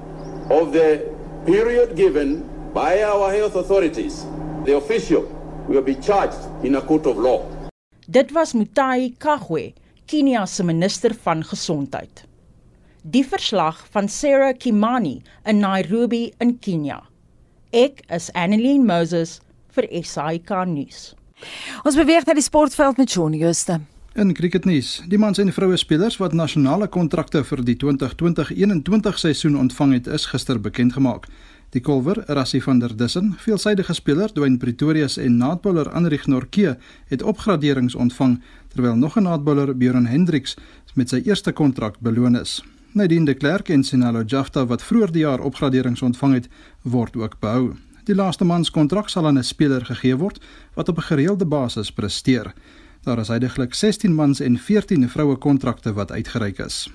of 0.49 0.73
the 0.73 1.07
period 1.45 1.95
given 1.95 2.41
by 2.73 3.03
our 3.03 3.31
health 3.31 3.55
authorities 3.55 4.25
the 4.65 4.75
official 4.75 5.23
will 5.67 5.81
be 5.81 5.95
charged 5.95 6.41
in 6.63 6.75
a 6.75 6.81
court 6.81 7.05
of 7.05 7.17
law 7.17 7.45
Dit 8.07 8.31
was 8.33 8.53
Mutai 8.53 9.15
Kagwe, 9.17 9.73
Kenia 10.05 10.45
se 10.45 10.63
minister 10.63 11.11
van 11.23 11.41
gesondheid. 11.43 12.23
Die 13.05 13.21
verslag 13.21 13.83
van 13.93 14.07
Sarah 14.09 14.55
Kimani 14.57 15.21
in 15.45 15.59
Nairobi 15.59 16.31
in 16.41 16.55
Kenia. 16.59 17.03
Ek 17.69 18.01
is 18.09 18.31
Annelien 18.33 18.81
Moses 18.85 19.35
vir 19.75 19.85
SAK 20.01 20.49
nuus. 20.65 21.11
Ons 21.85 21.99
beweeg 21.99 22.25
na 22.25 22.33
die 22.33 22.41
sportveld 22.41 22.97
met 22.97 23.13
Shaun 23.13 23.37
Jooste. 23.37 23.77
In 24.17 24.33
cricketnuus, 24.33 25.03
die 25.05 25.21
mans 25.21 25.37
en 25.37 25.53
vroue 25.53 25.77
spelers 25.77 26.17
wat 26.17 26.33
nasionale 26.33 26.89
kontrakte 26.89 27.43
vir 27.45 27.61
die 27.67 27.77
2020-21 27.85 29.21
seisoen 29.21 29.61
ontvang 29.67 29.99
het, 29.99 30.09
is 30.09 30.25
gister 30.33 30.57
bekend 30.57 30.97
gemaak. 30.97 31.29
Die 31.77 31.85
kolwer, 31.85 32.23
Rassie 32.25 32.63
van 32.63 32.81
der 32.81 32.97
Dussen, 32.97 33.35
veelsidige 33.37 33.93
speler, 33.93 34.33
Dwayne 34.33 34.57
Pretorius 34.57 35.19
en 35.21 35.37
naadbouler 35.37 35.93
Anrich 35.93 36.25
Norke 36.25 36.79
het 37.13 37.21
opgraderings 37.21 37.93
ontvang, 37.93 38.39
terwyl 38.73 38.95
nog 38.97 39.17
'n 39.17 39.29
naadbouler, 39.29 39.77
Björn 39.77 40.09
Hendriks, 40.09 40.57
met 40.95 41.09
sy 41.09 41.21
eerste 41.21 41.51
kontrak 41.51 41.99
beloon 41.99 42.35
is. 42.35 42.63
Nadine 42.95 43.25
de 43.25 43.33
Klerk 43.33 43.69
en 43.69 43.83
Sinalo 43.83 44.21
Jafta 44.23 44.61
wat 44.65 44.83
vroeër 44.83 45.11
die 45.11 45.25
jaar 45.25 45.41
opgraderings 45.43 46.01
ontvang 46.01 46.33
het, 46.33 46.45
word 46.81 47.17
ook 47.19 47.33
behou. 47.43 47.73
Die 48.07 48.15
laaste 48.15 48.47
man 48.47 48.63
se 48.63 48.71
kontrak 48.71 49.09
sal 49.11 49.27
aan 49.27 49.37
'n 49.37 49.43
speler 49.43 49.85
gegee 49.85 50.15
word 50.15 50.39
wat 50.75 50.89
op 50.89 50.97
'n 50.97 51.07
gereelde 51.11 51.45
basis 51.45 51.91
presteer. 51.91 52.53
Daar 53.03 53.19
is 53.19 53.27
heidaglik 53.27 53.73
16 53.73 54.15
mans 54.15 54.39
en 54.39 54.57
14 54.57 55.09
vroue 55.09 55.35
kontrakte 55.35 55.93
wat 55.93 56.11
uitgereik 56.11 56.59
is. 56.59 56.89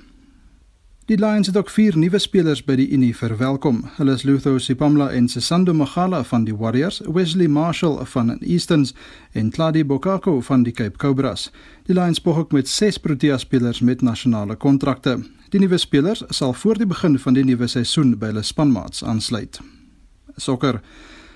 Die 1.10 1.18
Lions 1.18 1.46
het 1.46 1.56
ook 1.56 1.70
vier 1.74 1.96
nuwe 1.98 2.18
spelers 2.22 2.60
by 2.62 2.76
die 2.78 2.84
Unie 2.94 3.10
verwelkom. 3.18 3.80
Hulle 3.96 4.12
is 4.14 4.22
Lutho 4.22 4.52
Sipamla 4.62 5.08
en 5.10 5.24
Sesando 5.28 5.72
Magala 5.74 6.20
van 6.22 6.44
die 6.46 6.54
Warriors, 6.54 7.00
Wesley 7.02 7.48
Marshall 7.50 7.96
van 8.12 8.36
Easterns 8.38 8.92
en 9.32 9.50
Claudio 9.50 9.84
Bokako 9.90 10.36
van 10.40 10.62
die 10.62 10.72
Cape 10.72 11.02
Cobras. 11.02 11.48
Die 11.88 11.96
Lions 11.98 12.22
spog 12.22 12.38
ook 12.38 12.52
met 12.52 12.68
6 12.68 12.98
Protea 13.02 13.38
spelers 13.42 13.80
met 13.80 14.06
nasionale 14.06 14.54
kontrakte. 14.54 15.16
Die 15.50 15.60
nuwe 15.60 15.82
spelers 15.82 16.22
sal 16.28 16.52
voor 16.52 16.78
die 16.78 16.86
begin 16.86 17.18
van 17.18 17.34
die 17.34 17.44
nuwe 17.44 17.66
seisoen 17.66 18.14
by 18.14 18.30
hulle 18.30 18.46
spanmaats 18.46 19.02
aansluit. 19.02 19.58
Sokker. 20.36 20.78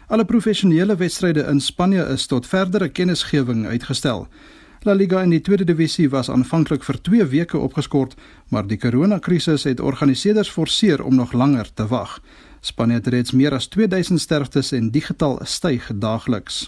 Alle 0.07 0.25
professionele 0.25 0.95
wedstryde 0.97 1.49
in 1.51 1.61
Spanje 1.61 2.07
is 2.15 2.27
tot 2.31 2.47
verdere 2.47 2.89
kennisgewing 2.89 3.67
uitgestel. 3.67 4.29
La 4.85 4.93
Liga 4.93 5.23
in 5.25 5.31
die 5.33 5.41
tweede 5.41 5.65
divisie 5.65 6.11
was 6.13 6.29
aanvanklik 6.29 6.83
vir 6.85 6.99
2 7.01 7.25
weke 7.33 7.57
opgeskort, 7.57 8.19
maar 8.53 8.67
die 8.69 8.77
koronakrisis 8.77 9.63
het 9.65 9.81
organiseerders 9.81 10.51
forceer 10.53 11.01
om 11.01 11.17
nog 11.17 11.33
langer 11.33 11.71
te 11.73 11.87
wag. 11.89 12.19
Spanje 12.61 12.99
het 13.01 13.09
reeds 13.09 13.33
meer 13.33 13.57
as 13.57 13.71
2000 13.73 14.21
sterftes 14.21 14.75
en 14.77 14.91
die 14.93 15.01
getal 15.01 15.41
styg 15.49 15.89
daagliks. 15.89 16.67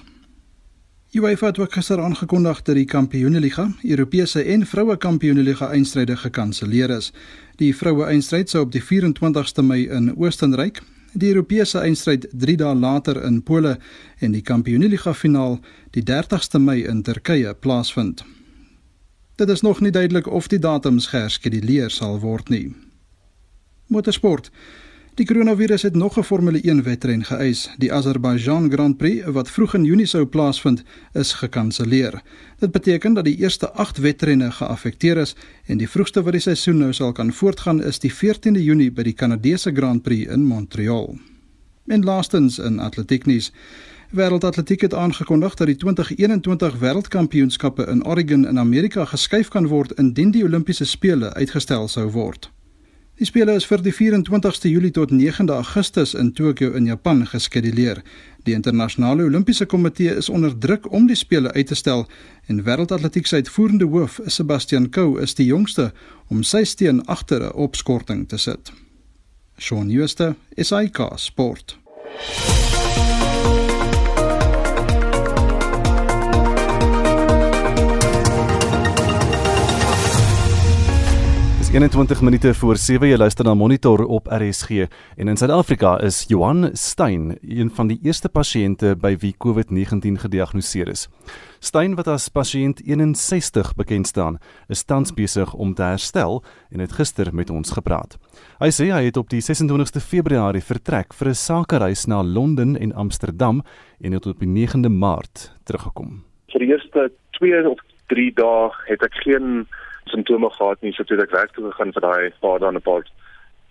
UEFA 1.13 1.53
het 1.53 1.61
ook 1.61 1.77
gister 1.77 2.01
aangekondig 2.01 2.63
dat 2.63 2.81
die 2.81 2.89
Kampioenligga, 2.89 3.69
Europese 3.85 4.43
en 4.43 4.65
Vroue 4.67 4.97
Kampioenligga 4.97 5.69
eindstryde 5.77 6.17
gekanselleer 6.17 6.97
is. 6.97 7.13
Die 7.61 7.75
vroue 7.77 8.09
eindstryd 8.09 8.49
sou 8.49 8.65
op 8.65 8.73
die 8.73 8.85
24ste 8.85 9.61
Mei 9.61 9.91
in 9.93 10.15
Oostenryk, 10.17 10.81
die 11.13 11.29
Europese 11.29 11.81
eindstryd 11.81 12.27
3 12.33 12.57
dae 12.57 12.75
later 12.75 13.23
in 13.25 13.43
Pole 13.43 13.79
en 14.21 14.33
die 14.33 14.43
Kampioenligga 14.43 15.15
finaal 15.15 15.61
die 15.95 16.03
30ste 16.03 16.59
Mei 16.59 16.83
in 16.85 17.03
Turkye 17.03 17.55
plaasvind. 17.55 18.25
Dit 19.37 19.49
is 19.49 19.63
nog 19.63 19.81
nie 19.81 19.93
duidelik 19.93 20.27
of 20.27 20.49
die 20.49 20.59
datums 20.59 21.11
geherskeduleer 21.13 21.91
sal 21.91 22.21
word 22.21 22.49
nie. 22.49 22.75
Motorsport 23.87 24.51
Die 25.17 25.25
koronavirus 25.25 25.83
het 25.83 25.95
nog 25.95 26.19
'n 26.19 26.23
Formule 26.23 26.61
1 26.63 26.83
wedren 26.83 27.25
geëis. 27.25 27.71
Die 27.79 27.93
Azerbaijan 27.93 28.71
Grand 28.73 28.97
Prix 28.97 29.25
wat 29.25 29.51
vroeg 29.51 29.75
in 29.75 29.85
Junie 29.85 30.07
sou 30.07 30.27
plaasvind, 30.27 30.83
is 31.13 31.33
gekanselleer. 31.33 32.23
Dit 32.59 32.71
beteken 32.71 33.15
dat 33.15 33.25
die 33.25 33.37
eerste 33.37 33.73
8 33.73 33.99
wedrenne 33.99 34.51
geaffekteer 34.51 35.17
is 35.17 35.35
en 35.67 35.79
die 35.79 35.89
vroegste 35.89 36.23
wat 36.23 36.33
die 36.33 36.41
seisoen 36.41 36.79
nou 36.79 36.93
sal 36.93 37.13
kan 37.13 37.33
voortgaan 37.33 37.83
is 37.83 37.99
die 37.99 38.13
14de 38.13 38.63
Junie 38.63 38.93
by 38.93 39.03
die 39.03 39.13
Kanadese 39.13 39.71
Grand 39.75 40.03
Prix 40.03 40.31
in 40.31 40.45
Montreal. 40.45 41.19
En 41.87 42.05
laastens 42.05 42.59
in 42.59 42.79
atletieknuus. 42.79 43.53
Wêreldatletiek 44.11 44.81
het 44.81 44.95
aangekondig 44.95 45.55
dat 45.55 45.67
die 45.67 45.77
2021 45.77 46.79
Wêreldkampioenskappe 46.79 47.87
in 47.87 48.07
Oregon 48.07 48.47
in 48.47 48.59
Amerika 48.59 49.05
geskuif 49.05 49.49
kan 49.49 49.67
word 49.67 49.93
indien 49.93 50.31
die 50.31 50.45
Olimpiese 50.45 50.85
spele 50.85 51.35
uitgestel 51.35 51.89
sou 51.89 52.11
word. 52.11 52.51
Die 53.17 53.25
spele 53.25 53.55
is 53.57 53.65
vir 53.65 53.81
die 53.81 53.95
24ste 53.97 54.69
Julie 54.69 54.93
tot 54.93 55.09
9de 55.09 55.55
Augustus 55.55 56.11
in 56.13 56.35
Tokio 56.37 56.75
in 56.77 56.85
Japan 56.85 57.23
geskeduleer. 57.25 58.03
Die 58.45 58.53
internasionale 58.53 59.25
Olimpiese 59.25 59.65
komitee 59.65 60.13
is 60.21 60.29
onder 60.29 60.53
druk 60.53 60.91
om 60.93 61.07
die 61.09 61.17
spele 61.17 61.49
uit 61.57 61.73
te 61.73 61.79
stel 61.81 62.05
en 62.47 62.61
wêreldatletiek 62.69 63.25
se 63.27 63.41
uitvoerende 63.41 63.89
hoof, 63.89 64.21
Sebastian 64.27 64.91
Coe, 64.93 65.17
is 65.25 65.33
die 65.35 65.49
jongste 65.49 65.95
om 66.29 66.45
sy 66.45 66.65
steen 66.69 67.01
agter 67.09 67.41
'n 67.41 67.57
opskorting 67.57 68.29
te 68.29 68.37
sit. 68.37 68.73
Shaun 69.59 69.91
Schuster, 69.91 70.37
SAK 70.57 71.17
Sport. 71.17 71.79
21 81.73 82.21
minute 82.23 82.55
voor 82.55 82.77
7 82.77 83.09
jy 83.09 83.17
luister 83.17 83.45
na 83.45 83.55
Monitor 83.55 84.05
op 84.07 84.29
RSG 84.31 84.87
en 85.17 85.29
in 85.29 85.37
Suid-Afrika 85.37 85.97
is 86.01 86.25
Johan 86.29 86.71
Stein 86.73 87.39
een 87.43 87.71
van 87.71 87.89
die 87.91 87.99
eerste 88.03 88.29
pasiënte 88.29 88.95
by 88.97 89.17
wie 89.21 89.35
COVID-19 89.45 90.21
gediagnoseer 90.23 90.89
is. 90.89 91.09
Stein 91.59 91.97
wat 91.99 92.07
as 92.13 92.29
pasiënt 92.31 92.85
61 92.87 93.73
bekend 93.75 94.07
staan, 94.07 94.39
is 94.69 94.85
tans 94.85 95.15
besig 95.15 95.55
om 95.55 95.75
te 95.75 95.83
herstel 95.83 96.43
en 96.71 96.81
het 96.81 96.93
gister 96.93 97.35
met 97.35 97.51
ons 97.51 97.75
gepraat. 97.75 98.15
Hy 98.63 98.71
sê 98.71 98.87
hy 98.95 99.03
het 99.09 99.19
op 99.19 99.29
die 99.35 99.43
26ste 99.43 100.01
Februarie 100.01 100.63
vertrek 100.63 101.15
vir 101.19 101.29
'n 101.29 101.35
sakereis 101.35 102.07
na 102.07 102.23
Londen 102.23 102.77
en 102.79 102.93
Amsterdam 102.93 103.63
en 104.01 104.13
het 104.13 104.27
op 104.27 104.39
die 104.39 104.49
9de 104.49 104.89
Maart 104.89 105.53
teruggekom. 105.65 106.23
Vir 106.53 106.61
die 106.61 106.69
eerste 106.69 107.11
2 107.39 107.69
of 107.69 107.81
3 108.07 108.33
dae 108.35 108.71
het 108.87 109.03
ek 109.03 109.15
geen 109.25 109.67
simptome 110.13 110.51
gehad 110.51 110.83
nie, 110.83 110.93
so 110.93 111.05
toe 111.05 111.19
ek 111.23 111.35
werk 111.35 111.53
toe 111.55 111.71
gegaan 111.71 111.93
vir 111.93 112.05
daai 112.05 112.33
paar 112.41 112.59
dae 112.59 112.69
en 112.69 112.77
'n 112.77 112.89
paar 112.89 113.05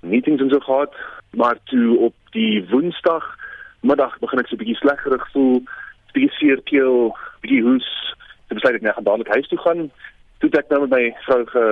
meetings 0.02 0.42
en 0.42 0.50
so 0.50 0.60
gehad, 0.60 0.94
maar 1.34 1.58
toe 1.72 1.98
op 2.10 2.16
die 2.32 2.66
Woensdag 2.70 3.26
middag 3.82 4.20
begin 4.20 4.40
ek 4.40 4.48
so 4.48 4.56
'n 4.56 4.62
bietjie 4.64 4.82
sleggerig 4.82 5.26
voel, 5.32 5.62
bietjie 6.14 6.36
seer 6.40 6.62
keel, 6.62 7.16
bietjie 7.42 7.64
hoes, 7.64 7.90
toe 8.48 8.58
besluit 8.58 8.76
ek 8.76 8.82
net 8.82 8.96
gaan 8.96 9.08
dadelik 9.08 9.34
huis 9.34 9.48
toe 9.48 9.60
gaan. 9.60 9.92
Toe 10.40 10.50
ek 10.60 10.70
nou 10.70 10.82
met 10.86 10.90
my 10.90 11.04
vrou 11.26 11.46
ge, 11.46 11.66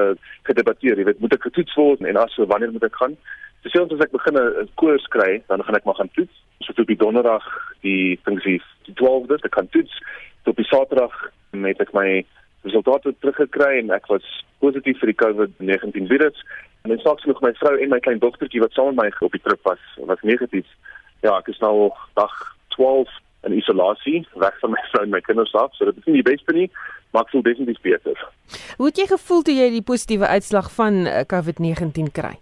gedebatteer, 0.43 0.98
jy 0.98 1.05
weet, 1.05 1.20
moet 1.20 1.34
ek 1.34 1.48
getoets 1.48 1.75
word 1.75 2.01
en 2.01 2.17
as 2.17 2.34
so 2.34 2.46
wanneer 2.46 2.72
moet 2.72 2.84
ek 2.84 2.96
gaan? 2.96 3.17
So 3.72 3.84
as 3.84 4.00
ek 4.03 4.12
begin 4.12 4.36
'n 4.38 4.70
koers 4.75 5.05
kry, 5.08 5.41
dan 5.48 5.63
gaan 5.63 5.75
ek 5.75 5.86
maar 5.86 5.96
gaan 5.96 6.12
toets. 6.15 6.36
So 6.62 6.74
toe 6.74 6.84
op 6.84 6.91
die 6.91 7.03
donderdag, 7.03 7.43
die 7.82 8.20
dink 8.25 8.43
jy 8.43 8.60
die 8.86 8.96
12de, 8.96 9.39
ek 9.43 9.51
kan 9.51 9.70
toets. 9.70 9.93
Toe 10.43 10.51
op 10.51 10.58
die 10.58 10.65
Saterdag 10.65 11.32
het 11.51 11.82
ek 11.82 11.93
my 11.93 12.25
resultate 12.63 13.13
teruggekry 13.20 13.79
en 13.79 13.91
ek 13.96 14.08
was 14.12 14.25
positief 14.63 15.00
vir 15.01 15.12
die 15.12 15.20
COVID-19 15.20 16.08
virus. 16.12 16.39
En 16.84 16.91
dan 16.91 17.00
saaks 17.03 17.27
nog 17.29 17.41
my 17.41 17.53
vrou 17.60 17.75
en 17.79 17.91
my 17.91 18.00
klein 18.03 18.20
dogtertjie 18.20 18.63
wat 18.63 18.75
saam 18.75 18.96
met 18.96 19.12
my 19.12 19.27
op 19.27 19.36
die 19.36 19.43
trip 19.43 19.62
was, 19.67 19.84
was 20.10 20.24
negatief. 20.27 20.67
Ja, 21.24 21.38
ek 21.38 21.48
is 21.53 21.60
nou 21.63 21.91
dag 22.20 22.34
12 22.75 23.12
in 23.48 23.55
isolasie, 23.58 24.24
weg 24.39 24.60
van 24.60 24.74
my 24.75 24.84
vrou 24.91 25.03
en 25.03 25.13
my 25.13 25.22
kinders 25.24 25.53
af, 25.60 25.75
so 25.75 25.88
dit 25.88 26.00
is 26.00 26.08
nie 26.10 26.22
die 26.22 26.29
beste 26.32 26.55
nie, 26.55 26.70
maar 27.12 27.27
ek 27.27 27.34
voel 27.34 27.46
definitief 27.46 27.82
beter. 27.84 28.24
Hoe 28.79 28.88
het 28.89 29.00
jy 29.00 29.08
gevoel 29.12 29.43
toe 29.48 29.55
jy 29.55 29.70
die 29.75 29.86
positiewe 29.86 30.27
uitslag 30.27 30.72
van 30.75 31.03
eh, 31.08 31.24
COVID-19 31.34 32.12
kry? 32.15 32.34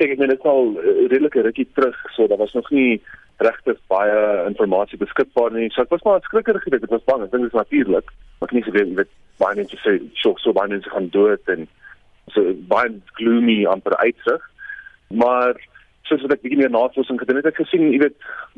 Kyk, 0.00 0.14
ek 0.14 0.20
meen 0.20 0.32
dit 0.32 0.46
al 0.48 0.62
'n 0.72 0.76
uh, 0.80 1.08
redelike 1.12 1.44
rukkie 1.44 1.68
terug, 1.76 1.96
so 2.16 2.28
daar 2.28 2.40
was 2.40 2.56
nog 2.56 2.70
nie 2.70 3.02
regtig 3.40 3.78
baie 3.92 4.20
inligting 4.48 5.00
beskikbaar 5.00 5.54
nie. 5.54 5.70
So 5.72 5.82
ek 5.82 5.94
was 5.94 6.04
maar 6.04 6.20
skrikkerig 6.26 6.64
gedink, 6.66 6.84
dit 6.84 6.94
was 6.94 7.06
bang, 7.08 7.24
ek 7.24 7.32
dink 7.32 7.46
dit 7.46 7.52
is 7.54 7.58
natuurlik. 7.58 8.12
Maar 8.38 8.48
ek 8.48 8.56
nie 8.56 8.66
geweet 8.68 8.92
jy 8.92 9.00
weet 9.00 9.12
baie 9.40 9.58
mense 9.60 9.80
sê 9.80 9.96
so 10.20 10.34
so 10.42 10.52
baie 10.56 10.72
mense 10.72 10.92
gaan 10.92 11.08
dood 11.14 11.52
en 11.54 11.66
so 12.34 12.54
baie 12.72 12.92
gloomy 13.18 13.64
amper 13.70 13.96
uitsig. 14.04 14.46
Maar 15.22 15.56
soos 16.10 16.22
wat 16.26 16.36
ek 16.36 16.44
bietjie 16.44 16.58
meer 16.60 16.72
navorsing 16.74 17.20
gedoen 17.20 17.38
het 17.38 17.48
ek 17.50 17.60
gesien, 17.62 17.90
jy 17.94 18.00
weet, 18.02 18.16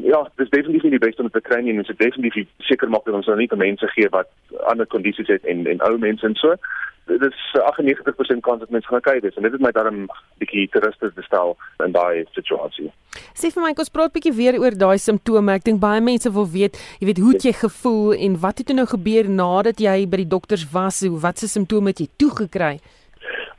ja, 0.09 0.23
dis 0.41 0.51
definitief 0.53 0.87
nie 0.87 0.95
die 0.97 1.05
beste 1.05 1.25
om 1.25 1.31
te 1.33 1.43
kry 1.45 1.61
nie 1.61 1.75
en 1.75 1.83
dit 1.83 1.91
is 1.93 2.01
definitief 2.01 2.49
seker 2.69 2.91
maak 2.93 3.05
dat 3.07 3.19
ons 3.19 3.29
nou 3.29 3.37
nie 3.39 3.51
te 3.51 3.61
mense 3.61 3.89
gee 3.95 4.09
wat 4.15 4.31
ander 4.73 4.89
kondisies 4.89 5.31
het 5.33 5.45
en 5.49 5.67
en 5.71 5.85
ou 5.89 5.99
mense 6.01 6.27
en 6.27 6.39
so 6.41 6.57
dit 7.07 7.23
is 7.23 7.41
98% 7.59 8.41
kans 8.41 8.61
dat 8.61 8.71
mense 8.71 8.89
gaan 8.89 9.01
kry 9.01 9.19
dis 9.21 9.35
en 9.37 9.43
dit 9.43 9.53
het 9.53 9.61
my 9.61 9.73
daarom 9.75 10.05
bietjie 10.43 10.69
terugste 10.73 11.11
bestel 11.17 11.57
in 11.85 11.95
daai 11.95 12.25
situasie. 12.37 12.91
Sê 13.35 13.51
vir 13.51 13.63
my, 13.65 13.73
kom 13.75 13.85
ons 13.85 13.93
praat 13.93 14.15
bietjie 14.15 14.35
weer 14.37 14.59
oor 14.61 14.77
daai 14.79 14.99
simptome. 15.03 15.57
Ek 15.59 15.67
dink 15.67 15.81
baie 15.83 16.01
mense 16.05 16.31
wil 16.33 16.47
weet, 16.49 16.79
jy 17.01 17.11
weet, 17.11 17.23
hoe 17.25 17.35
het 17.35 17.47
jy 17.49 17.55
gevoel 17.59 18.15
en 18.29 18.39
wat 18.45 18.63
het 18.63 18.73
nou 18.77 18.87
gebeur 18.87 19.29
nadat 19.29 19.83
jy 19.83 19.97
by 20.07 20.23
die 20.23 20.31
dokters 20.37 20.65
was? 20.73 21.03
Hoe 21.03 21.21
wat 21.27 21.43
se 21.43 21.51
simptome 21.51 21.93
het 21.93 22.05
jy 22.05 22.09
toe 22.23 22.31
gekry? 22.45 22.77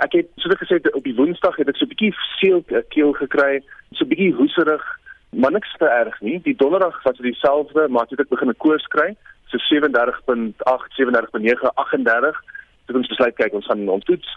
Ek 0.03 0.15
het 0.17 0.31
soos 0.41 0.55
ek 0.55 0.63
gesê 0.63 0.79
het 0.79 0.89
op 0.95 1.03
die 1.05 1.15
Woensdag 1.15 1.59
het 1.59 1.69
ek 1.69 1.77
so 1.77 1.85
'n 1.85 1.93
bietjie 1.93 2.13
seel 2.39 2.63
eh, 2.71 2.83
keel 2.95 3.13
gekry, 3.13 3.61
so 3.91 4.05
'n 4.05 4.09
bietjie 4.09 4.33
hoeserig, 4.39 4.83
maar 5.31 5.51
niks 5.51 5.71
te 5.77 5.85
erg 5.85 6.15
nie. 6.21 6.39
Die 6.41 6.55
donderdag 6.55 7.03
was 7.03 7.17
dit 7.17 7.33
dieselfde, 7.33 7.87
maar 7.89 8.07
toe 8.07 8.17
het 8.17 8.25
ek 8.25 8.33
begin 8.35 8.49
'n 8.49 8.57
koors 8.57 8.87
kry, 8.87 9.15
so 9.47 9.57
37.8, 9.57 10.89
37.9, 10.97 11.71
38 11.75 12.41
het 12.85 12.95
ons 12.95 13.07
besluit 13.07 13.35
kyk 13.35 13.53
ons 13.53 13.65
gaan 13.65 13.89
ons 13.89 14.05
toets. 14.05 14.31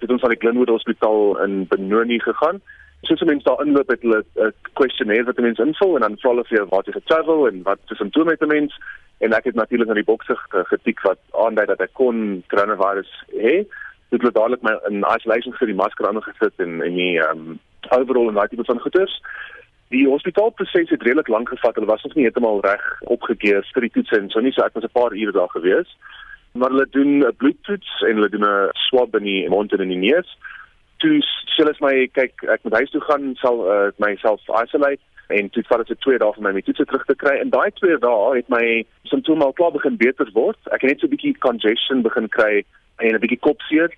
Het 0.00 0.10
ons 0.10 0.22
aan 0.22 0.34
die 0.34 0.40
Glenwood 0.40 0.72
Hospitaal 0.72 1.42
in 1.44 1.66
Benoni 1.68 2.20
gegaan. 2.20 2.60
Soos 3.08 3.22
mense 3.24 3.48
daar 3.48 3.62
inloop 3.64 3.88
het 3.88 4.02
hulle 4.02 4.24
'n 4.36 4.52
questionnaire 4.72 5.24
wat 5.24 5.38
mense 5.38 5.62
invul 5.62 5.94
en 5.94 6.00
dan 6.00 6.18
vra 6.18 6.30
hulle 6.30 6.44
vir 6.44 6.58
jou 6.58 6.66
wat 6.68 6.86
jy 6.86 6.92
getravel 6.92 7.48
en 7.48 7.62
wat 7.62 7.78
is 7.88 7.96
simptome 7.96 8.30
met 8.30 8.48
mense 8.48 8.76
en 9.18 9.32
ek 9.32 9.44
het 9.44 9.54
natuurlik 9.54 9.88
aan 9.88 10.02
die 10.02 10.12
bokse 10.12 10.36
getik 10.72 11.00
wat 11.00 11.18
aandui 11.32 11.66
dat 11.66 11.80
ek 11.80 11.92
kon 11.92 12.44
coronavirus 12.48 13.10
hê. 13.32 13.64
Dit 14.08 14.22
het 14.22 14.34
dadelik 14.34 14.62
my 14.62 14.74
in 14.88 15.04
isolation 15.16 15.54
vir 15.54 15.66
die 15.66 15.80
masker 15.82 16.06
aangesit 16.06 16.54
en 16.56 16.82
en 16.82 16.94
die 16.94 17.18
um 17.30 17.58
overall 17.90 18.28
en 18.28 18.34
daai 18.34 18.48
tipe 18.48 18.64
van 18.64 18.80
goeders. 18.80 19.22
Die 19.88 20.06
hospitaalproses 20.08 20.90
het 20.90 21.02
redelik 21.02 21.28
lank 21.28 21.48
gevat. 21.48 21.74
Hulle 21.74 21.86
was 21.86 22.02
nog 22.02 22.14
nie 22.14 22.24
heeltemal 22.24 22.60
reg 22.60 23.00
opgekeer 23.00 23.66
vir 23.74 23.80
die 23.80 23.90
toets 23.90 24.10
en 24.10 24.30
so 24.30 24.40
nie. 24.40 24.52
So 24.52 24.62
ek 24.62 24.74
was 24.74 24.84
'n 24.84 24.98
paar 24.98 25.12
ure 25.12 25.32
daar 25.32 25.48
gewees 25.48 25.96
maar 26.52 26.70
hulle 26.70 26.86
doen 26.90 27.18
'n 27.26 27.36
bloedtoets 27.36 28.00
en 28.00 28.14
hulle 28.14 28.28
doen 28.28 28.46
'n 28.46 28.70
swab 28.72 29.14
in 29.16 29.22
die 29.22 29.48
mond 29.48 29.72
en 29.72 29.80
in 29.80 29.88
die 29.88 30.10
neus. 30.10 30.38
Toe 30.98 31.20
sê 31.20 31.62
hulle 31.62 31.74
my 31.80 32.08
kyk 32.12 32.42
ek 32.42 32.62
moet 32.62 32.78
huis 32.80 32.90
toe 32.90 33.00
gaan 33.00 33.34
sal 33.34 33.64
uh, 33.66 33.90
myself 33.96 34.40
isolate 34.62 35.02
en 35.28 35.50
toe 35.50 35.62
vat 35.68 35.86
dit 35.86 36.00
2 36.00 36.18
dae 36.18 36.32
vir 36.32 36.42
my 36.42 36.48
om 36.48 36.54
my 36.54 36.62
toets 36.62 36.82
terug 36.84 37.04
te 37.04 37.14
kry. 37.14 37.36
En 37.38 37.50
daai 37.50 37.70
2 37.70 37.98
dae 37.98 38.36
het 38.36 38.48
my 38.48 38.84
simptome 39.02 39.44
al 39.44 39.52
klaar 39.52 39.72
begin 39.72 39.96
beter 39.96 40.30
word. 40.32 40.58
Ek 40.72 40.82
het 40.82 40.90
net 40.90 41.00
so 41.00 41.06
'n 41.06 41.14
bietjie 41.14 41.38
congestion 41.38 42.02
begin 42.02 42.28
kry 42.28 42.64
en 43.00 43.14
'n 43.14 43.20
bietjie 43.20 43.44
kopseer. 43.46 43.90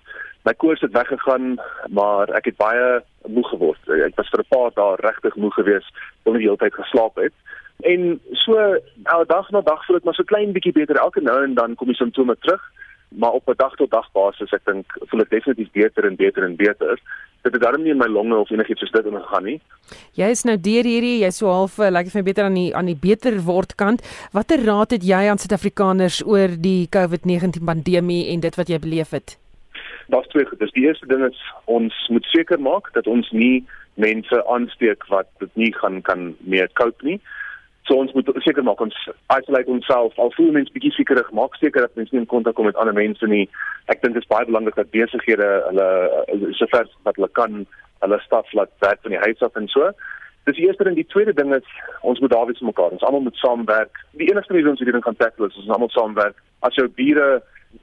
My 0.43 0.53
koors 0.53 0.81
het 0.81 0.91
weggegaan, 0.91 1.59
maar 1.89 2.29
ek 2.29 2.45
het 2.45 2.57
baie 2.57 3.03
moeg 3.27 3.49
geword. 3.49 3.79
Ek 3.89 4.15
was 4.15 4.29
vir 4.29 4.39
'n 4.39 4.51
paar 4.55 4.71
dae 4.73 4.95
regtig 4.99 5.35
moeg 5.35 5.53
geweest 5.53 5.91
omdat 6.23 6.39
ek 6.39 6.43
die 6.43 6.49
hele 6.49 6.63
tyd 6.63 6.73
geslaap 6.73 7.15
het. 7.15 7.33
En 7.81 8.21
so 8.31 8.55
elke 9.03 9.27
dag 9.27 9.49
na 9.51 9.61
dag 9.61 9.85
voel 9.85 9.95
dit 9.95 10.05
maar 10.05 10.13
so 10.13 10.23
klein 10.23 10.51
bietjie 10.51 10.71
beter. 10.71 10.95
Elke 10.95 11.21
nou 11.21 11.43
en 11.43 11.53
dan 11.53 11.75
kom 11.75 11.87
die 11.87 11.95
simptome 11.95 12.35
terug, 12.39 12.61
maar 13.17 13.31
op 13.31 13.49
'n 13.49 13.57
dag 13.57 13.75
tot 13.75 13.91
dag 13.91 14.11
basis 14.11 14.53
ek 14.53 14.65
dink 14.65 14.85
voel 15.09 15.21
ek 15.21 15.29
definitief 15.29 15.71
beter 15.71 16.05
en 16.05 16.15
beter 16.15 16.43
en 16.43 16.55
beter. 16.55 16.99
Dit 17.41 17.53
het 17.53 17.61
darm 17.61 17.81
nie 17.83 17.91
in 17.91 17.97
my 17.97 18.07
longe 18.07 18.35
of 18.35 18.49
enigiets 18.49 18.79
soos 18.79 18.91
dit 18.91 19.05
ingegaan 19.05 19.43
nie. 19.43 19.61
Jy 20.13 20.29
is 20.29 20.43
nou 20.43 20.57
deur 20.57 20.83
hierdie, 20.83 21.19
jy's 21.19 21.37
so 21.37 21.47
half 21.47 21.79
eh, 21.79 21.91
lekker 21.91 22.11
vir 22.11 22.23
beter 22.23 22.43
aan 22.43 22.53
die 22.53 22.75
aan 22.75 22.85
die 22.85 22.99
beter 23.01 23.41
word 23.41 23.75
kant. 23.75 24.01
Watter 24.31 24.63
raad 24.65 24.91
het 24.91 25.03
jy 25.03 25.27
aan 25.29 25.37
Suid-Afrikaners 25.37 26.25
oor 26.25 26.47
die 26.47 26.87
COVID-19 26.95 27.63
pandemie 27.65 28.29
en 28.33 28.39
dit 28.39 28.55
wat 28.55 28.67
jy 28.67 28.79
beleef 28.79 29.09
het? 29.09 29.37
Daar's 30.07 30.27
twee 30.27 30.45
goed. 30.45 30.59
Die 30.73 30.87
eerste 30.87 31.07
ding 31.07 31.23
is 31.25 31.39
ons 31.65 31.93
moet 32.09 32.25
seker 32.25 32.59
maak 32.59 32.93
dat 32.93 33.07
ons 33.07 33.31
nie 33.31 33.65
mense 33.95 34.47
aansteek 34.47 35.05
wat 35.07 35.27
dit 35.39 35.55
nie 35.55 35.73
gaan 35.73 36.01
kan 36.01 36.35
meer 36.39 36.69
cope 36.73 37.05
nie. 37.05 37.19
So 37.87 37.99
ons 37.99 38.13
moet 38.15 38.29
seker 38.45 38.63
maak 38.63 38.81
ons 38.81 38.95
isolate 39.35 39.71
onsself. 39.71 40.15
Al 40.21 40.31
voel 40.37 40.53
mense 40.55 40.71
bietjie 40.71 40.93
sekerig, 40.95 41.31
maak 41.35 41.55
seker 41.59 41.83
dat 41.83 41.95
mense 41.99 42.15
nie 42.15 42.21
in 42.23 42.29
kontak 42.31 42.55
kom 42.55 42.69
met 42.69 42.79
ander 42.79 42.95
mense 42.95 43.27
nie. 43.27 43.43
Ek 43.91 43.99
dink 44.01 44.15
dit 44.15 44.23
is 44.23 44.29
baie 44.31 44.47
belangrik 44.47 44.77
dat 44.79 44.91
besighede 44.93 45.49
hulle 45.67 45.87
sover 46.59 46.87
wat 47.03 47.19
hulle 47.19 47.31
kan 47.39 47.65
hulle 48.05 48.19
staf 48.23 48.51
laat 48.55 48.71
werk 48.83 49.01
van 49.03 49.15
die 49.15 49.23
huis 49.25 49.43
af 49.43 49.59
en 49.59 49.67
so. 49.71 49.91
Dis 50.47 50.55
die 50.55 50.67
eerste 50.67 50.83
ding, 50.87 50.95
die 50.99 51.07
tweede 51.07 51.33
ding 51.35 51.51
is 51.55 51.67
ons 52.01 52.19
moet 52.23 52.31
daar 52.31 52.47
wees 52.47 52.59
vir 52.59 52.71
mekaar. 52.71 52.95
Ons 52.95 53.03
almal 53.07 53.25
moet 53.27 53.39
saamwerk. 53.39 53.99
Die 54.19 54.29
enigste 54.31 54.55
rede 54.55 54.71
ons 54.71 54.79
hierdie 54.79 54.95
ding 54.95 55.03
kan 55.03 55.19
tackle 55.19 55.47
is 55.51 55.59
ons 55.59 55.71
almal 55.71 55.91
saamwerk. 55.91 56.39
As 56.67 56.75
jou 56.79 56.87
bure 56.99 57.27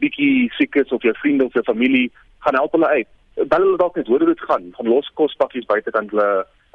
bietjie 0.01 0.49
siek 0.57 0.77
is 0.81 0.93
of 0.97 1.05
jou 1.05 1.13
vriende 1.21 1.49
of 1.49 1.57
jou 1.57 1.65
familie, 1.69 2.09
gaan 2.45 2.57
help 2.57 2.77
hulle 2.77 2.89
uit. 2.97 3.09
Bel 3.41 3.65
hulle 3.65 3.81
dalk 3.81 3.97
net, 3.97 4.09
hoor 4.09 4.25
hoe 4.25 4.33
dit 4.33 4.45
gaan. 4.49 4.69
Gaan 4.77 4.93
los 4.93 5.09
kospakkies 5.21 5.69
buitekant 5.69 6.13
hulle 6.13 6.29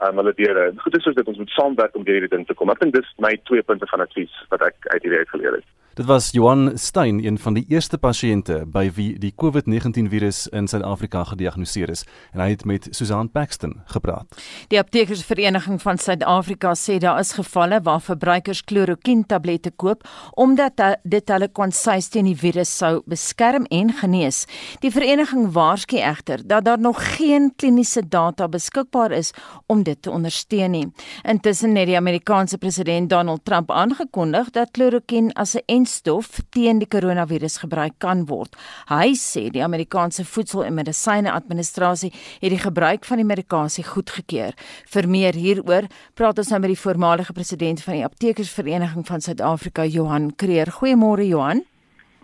um, 0.04 0.20
hulle 0.22 0.34
deure. 0.38 0.68
Goed 0.84 0.98
is 0.98 1.04
soos 1.08 1.16
dit 1.16 1.32
ons 1.32 1.38
moet 1.42 1.56
saamwerk 1.56 1.96
om 1.96 2.06
hierdie 2.08 2.32
ding 2.32 2.46
te 2.48 2.58
kom. 2.58 2.72
Ek 2.74 2.82
dink 2.84 2.96
dis 2.96 3.14
my 3.24 3.36
twee 3.50 3.64
punte 3.64 3.88
van 3.92 4.04
advies 4.06 4.34
wat 4.52 4.66
ek 4.68 4.90
uit 4.92 5.02
hierdie 5.04 5.22
uit 5.24 5.34
geleer 5.34 5.60
het. 5.60 5.68
Dit 5.96 6.06
was 6.06 6.32
Johan 6.32 6.72
Stein, 6.74 7.26
een 7.26 7.38
van 7.40 7.54
die 7.56 7.64
eerste 7.72 7.96
pasiënte 7.98 8.58
by 8.68 8.90
wie 8.98 9.14
die 9.16 9.30
COVID-19 9.40 10.10
virus 10.12 10.42
in 10.52 10.66
Suid-Afrika 10.68 11.22
gediagnoseer 11.30 11.94
is, 11.94 12.02
en 12.34 12.42
hy 12.44 12.50
het 12.52 12.66
met 12.68 12.90
Susan 12.92 13.30
Paxton 13.32 13.78
gepraat. 13.88 14.36
Die 14.68 14.80
Aptekersvereniging 14.82 15.80
van 15.80 15.96
Suid-Afrika 15.96 16.74
sê 16.76 16.98
daar 17.00 17.22
is 17.22 17.32
gevalle 17.38 17.80
waar 17.86 18.02
verbruikers 18.04 18.66
kloroquine 18.68 19.24
tablette 19.24 19.72
koop 19.72 20.04
omdat 20.36 20.84
dit 21.04 21.32
hulle 21.32 21.48
konsuis 21.48 22.12
teen 22.12 22.28
die 22.28 22.36
virus 22.36 22.76
sou 22.76 23.00
beskerm 23.08 23.64
en 23.72 23.94
genees. 23.96 24.42
Die 24.84 24.92
vereniging 24.92 25.48
waarsku 25.56 25.96
egter 26.04 26.44
dat 26.44 26.68
daar 26.68 26.80
nog 26.80 27.00
geen 27.16 27.54
kliniese 27.56 28.04
data 28.04 28.50
beskikbaar 28.52 29.16
is 29.16 29.32
om 29.72 29.88
dit 29.88 30.02
te 30.02 30.12
ondersteun 30.12 30.76
nie. 30.76 30.92
Intussen 31.24 31.80
het 31.80 31.88
die 31.88 31.96
Amerikaanse 31.96 32.58
president 32.58 33.10
Donald 33.10 33.46
Trump 33.48 33.72
aangekondig 33.72 34.52
dat 34.52 34.76
kloroquine 34.76 35.32
as 35.40 35.56
'n 35.56 35.84
brandstof 35.86 36.40
teen 36.50 36.80
die 36.82 36.88
koronavirus 36.90 37.60
gebruik 37.62 38.00
kan 38.00 38.26
word. 38.26 38.56
Hy 38.90 39.14
sê 39.14 39.52
die 39.54 39.62
Amerikaanse 39.62 40.26
Voedsel 40.26 40.66
en 40.66 40.74
Medisyne 40.74 41.32
Administrasie 41.32 42.12
het 42.42 42.50
die 42.50 42.60
gebruik 42.60 43.06
van 43.06 43.22
die 43.22 43.26
medikasie 43.26 43.84
goedgekeur. 43.86 44.56
Vir 44.90 45.08
meer 45.08 45.36
hieroor 45.38 45.86
praat 46.16 46.40
ons 46.40 46.50
nou 46.50 46.60
met 46.60 46.74
die 46.74 46.82
voormalige 46.82 47.34
president 47.34 47.84
van 47.84 48.00
die 48.00 48.06
Aptekersvereniging 48.06 49.06
van 49.06 49.22
Suid-Afrika, 49.22 49.86
Johan 49.86 50.34
Kreer. 50.36 50.72
Goeiemôre 50.74 51.28
Johan. 51.28 51.62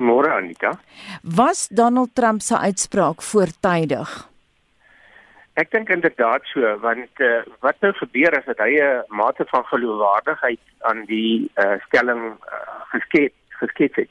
Môre 0.01 0.33
Anita. 0.33 0.79
Was 1.21 1.67
Donald 1.69 2.15
Trump 2.15 2.41
se 2.41 2.57
uitspraak 2.57 3.21
voortydig? 3.21 4.09
Ek 5.59 5.69
dink 5.69 5.91
inderdaad 5.91 6.47
so 6.49 6.65
want 6.81 7.21
uh, 7.21 7.43
wat 7.61 7.77
nou 7.83 7.91
gebeur 7.99 8.33
is 8.39 8.47
dat 8.47 8.57
hy 8.63 8.79
'n 8.79 9.03
mate 9.13 9.45
van 9.51 9.65
geloofwaardigheid 9.69 10.63
aan 10.89 11.05
die 11.05 11.51
uh, 11.59 11.77
stelling 11.85 12.23
uh, 12.33 12.63
geskep 12.95 13.35
geskets 13.63 13.95
het. 14.03 14.09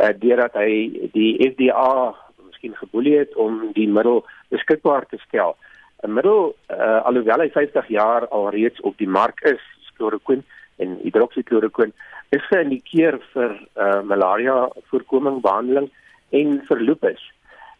Uh 0.00 0.12
deurdat 0.22 0.56
hy 0.58 0.70
die 1.14 1.32
FDA 1.50 2.14
miskien 2.46 2.74
geboelie 2.78 3.18
het 3.18 3.34
om 3.36 3.60
die 3.76 3.88
middel 3.88 4.24
beskikbaar 4.54 5.06
te 5.10 5.18
stel. 5.26 5.56
'n 6.02 6.12
Middel 6.12 6.54
uh 6.70 7.00
alhoewel 7.08 7.44
hy 7.44 7.50
50 7.50 7.88
jaar 7.88 8.28
al 8.28 8.50
reeds 8.50 8.80
op 8.80 8.98
die 8.98 9.08
mark 9.08 9.40
is, 9.50 9.62
chloroquine 9.96 10.42
en 10.82 10.98
hidroksichloroquine, 11.02 11.94
is 12.30 12.44
geïndikeer 12.50 13.20
vir 13.32 13.54
uh 13.76 14.02
malaria 14.02 14.68
voorkoming, 14.90 15.40
behandeling 15.40 15.90
en 16.30 16.60
vir 16.68 16.80
lupus. 16.80 17.22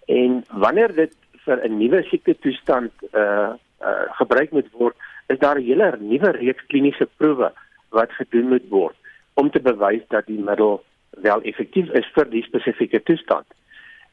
En 0.07 0.44
wanneer 0.64 0.94
dit 0.94 1.12
vir 1.44 1.61
'n 1.64 1.79
nuwe 1.79 2.03
siekte 2.11 2.35
toestand 2.38 2.92
uh 3.12 3.53
uh 3.85 4.05
gebruik 4.20 4.50
moet 4.53 4.70
word, 4.72 4.96
is 5.29 5.38
daar 5.38 5.59
'n 5.59 5.64
hele 5.64 5.96
nuwe 6.00 6.31
reeks 6.31 6.66
kliniese 6.66 7.09
proewe 7.16 7.53
wat 7.90 8.11
gedoen 8.12 8.48
moet 8.48 8.68
word 8.68 8.96
om 9.35 9.50
te 9.50 9.61
bewys 9.61 10.03
dat 10.09 10.27
die 10.27 10.38
middel 10.38 10.83
wel 11.22 11.42
effektief 11.42 11.90
is 11.90 12.07
vir 12.14 12.31
die 12.31 12.42
spesifieke 12.42 13.03
toestand. 13.03 13.46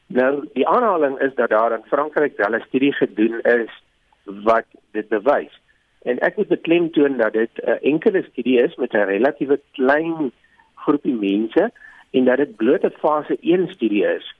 Nou 0.06 0.44
die 0.52 0.68
aanhaling 0.68 1.18
is 1.18 1.34
dat 1.34 1.50
daar 1.50 1.72
in 1.72 1.84
Frankryk 1.88 2.36
wel 2.36 2.54
'n 2.54 2.64
studie 2.68 2.92
gedoen 2.92 3.40
is 3.40 3.82
wat 4.24 4.66
dit 4.90 5.08
bewys. 5.08 5.60
En 6.02 6.18
ek 6.18 6.36
moet 6.36 6.48
beklemtoon 6.48 7.16
dat 7.16 7.32
dit 7.32 7.50
'n 7.64 7.78
enkele 7.82 8.22
studie 8.30 8.62
is 8.62 8.74
met 8.74 8.92
'n 8.92 9.08
relatiewe 9.14 9.60
klein 9.72 10.32
groepie 10.74 11.14
mense 11.14 11.70
en 12.10 12.24
dat 12.24 12.36
dit 12.36 12.56
bloot 12.56 12.84
'n 12.84 12.98
fase 12.98 13.36
1 13.40 13.68
studie 13.68 14.04
is. 14.04 14.34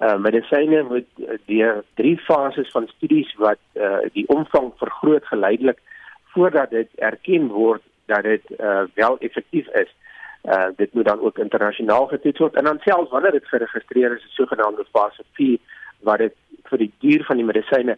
Uh 0.00 0.16
medisyne 0.16 0.82
moet 0.82 1.08
deur 1.46 1.84
drie 1.94 2.18
fases 2.18 2.70
van 2.70 2.88
studies 2.88 3.34
wat 3.34 3.58
uh 3.74 3.98
die 4.12 4.28
omvang 4.28 4.72
vergroot 4.76 5.26
geleidelik 5.26 5.78
voordat 6.24 6.70
dit 6.70 6.88
erken 6.94 7.48
word 7.48 7.82
dat 8.06 8.22
dit 8.22 8.42
uh 8.58 8.82
wel 8.94 9.18
effektief 9.18 9.68
is. 9.68 9.94
Uh 10.42 10.66
dit 10.76 10.94
moet 10.94 11.04
dan 11.04 11.20
ook 11.20 11.38
internasionaal 11.38 12.06
getoets 12.06 12.38
word 12.38 12.54
en 12.54 12.64
dan 12.64 12.78
selfs 12.82 13.10
wanneer 13.10 13.30
dit 13.30 13.46
geregistreer 13.46 14.12
is, 14.16 14.24
is 14.24 14.34
sogenaamde 14.34 14.84
fase 14.90 15.22
4 15.32 15.58
wat 16.00 16.18
dit 16.18 16.34
vir 16.70 16.78
die 16.78 16.92
duur 16.98 17.24
van 17.24 17.36
die 17.36 17.46
medisyne 17.46 17.96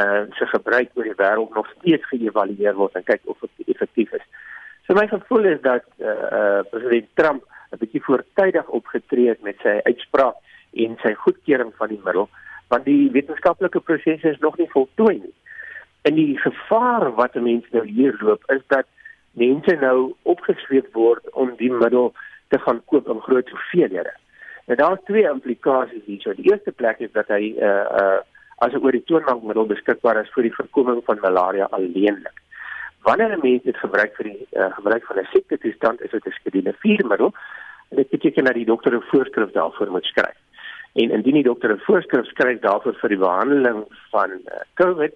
uh 0.00 0.22
se 0.36 0.46
gebruik 0.46 0.90
oor 0.94 1.08
die 1.08 1.16
wêreld 1.22 1.54
nog 1.54 1.70
steeds 1.78 2.04
geëvalueer 2.12 2.76
word 2.76 2.98
en 3.00 3.04
kyk 3.04 3.24
of 3.24 3.40
dit 3.40 3.72
effektief 3.74 4.12
is. 4.12 4.26
So 4.86 4.94
my 4.94 5.06
gevoel 5.08 5.48
is 5.54 5.60
dat 5.64 5.88
uh, 5.98 6.08
uh 6.08 6.60
president 6.70 7.08
Trump 7.14 7.48
'n 7.72 7.78
bietjie 7.78 8.04
voortydig 8.04 8.68
opgetree 8.68 9.28
het 9.28 9.42
met 9.42 9.56
sy 9.62 9.80
uitspraak 9.82 10.36
en 10.84 10.96
sy 11.02 11.14
goedkeuring 11.14 11.72
van 11.78 11.88
die 11.88 12.00
middel 12.04 12.28
want 12.68 12.84
die 12.84 13.10
wetenskaplike 13.10 13.80
proses 13.80 14.22
is 14.22 14.38
nog 14.38 14.56
nie 14.58 14.70
voltooi 14.70 15.16
nie. 15.18 15.34
En 16.02 16.14
die 16.14 16.38
gevaar 16.38 17.14
wat 17.14 17.34
'n 17.34 17.42
mens 17.42 17.64
nou 17.70 17.86
hier 17.86 18.16
loop 18.20 18.42
is 18.50 18.62
dat 18.66 18.86
mense 19.40 19.76
nou 19.80 20.12
opgesweep 20.22 20.92
word 20.96 21.30
om 21.32 21.54
die 21.56 21.72
middel 21.72 22.12
te 22.52 22.58
gaan 22.58 22.82
koop 22.92 23.08
in 23.08 23.22
groot 23.26 23.48
hoeveelhede. 23.54 24.12
Nou 24.66 24.76
daar 24.78 24.98
is 24.98 25.06
twee 25.06 25.26
implikasies 25.28 26.04
hierso. 26.06 26.34
Die 26.34 26.50
eerste 26.50 26.72
plek 26.72 27.00
is 27.06 27.12
dat 27.16 27.32
hy 27.34 27.54
uh 27.58 27.86
uh 28.02 28.18
as 28.60 28.74
'n 28.76 28.84
oortoonbankmiddel 28.84 29.66
beskikbaar 29.66 30.20
is 30.20 30.32
vir 30.34 30.42
die 30.42 30.54
voorkoming 30.54 31.00
van 31.04 31.22
malaria 31.22 31.66
alleenlik. 31.76 32.36
Wanneer 33.02 33.32
'n 33.36 33.40
mens 33.42 33.62
dit 33.62 33.76
gebruik 33.76 34.12
vir 34.16 34.24
die 34.24 34.46
uh, 34.52 34.68
gebruik 34.76 35.04
van 35.04 35.18
'n 35.18 35.28
siekte 35.32 35.58
toestand, 35.58 36.00
is 36.00 36.10
dit 36.10 36.26
'n 36.26 36.36
skedule 36.38 36.72
4 36.78 37.06
middel 37.06 37.32
en 37.90 37.96
dit 37.96 38.10
beteken 38.10 38.44
dat 38.44 38.54
die 38.54 38.70
dokter 38.72 38.94
'n 38.94 39.08
voorskrif 39.10 39.50
daarvoor 39.50 39.90
moet 39.90 40.04
skryf. 40.04 40.38
En 40.92 41.10
indien 41.10 41.34
die 41.34 41.48
dokter 41.50 41.72
'n 41.72 41.82
voorskrif 41.86 42.26
skryf 42.26 42.60
daarvoor 42.60 42.94
vir 42.94 43.08
die 43.08 43.18
behandeling 43.18 43.84
van 44.10 44.30
uh, 44.30 44.60
COVID, 44.74 45.14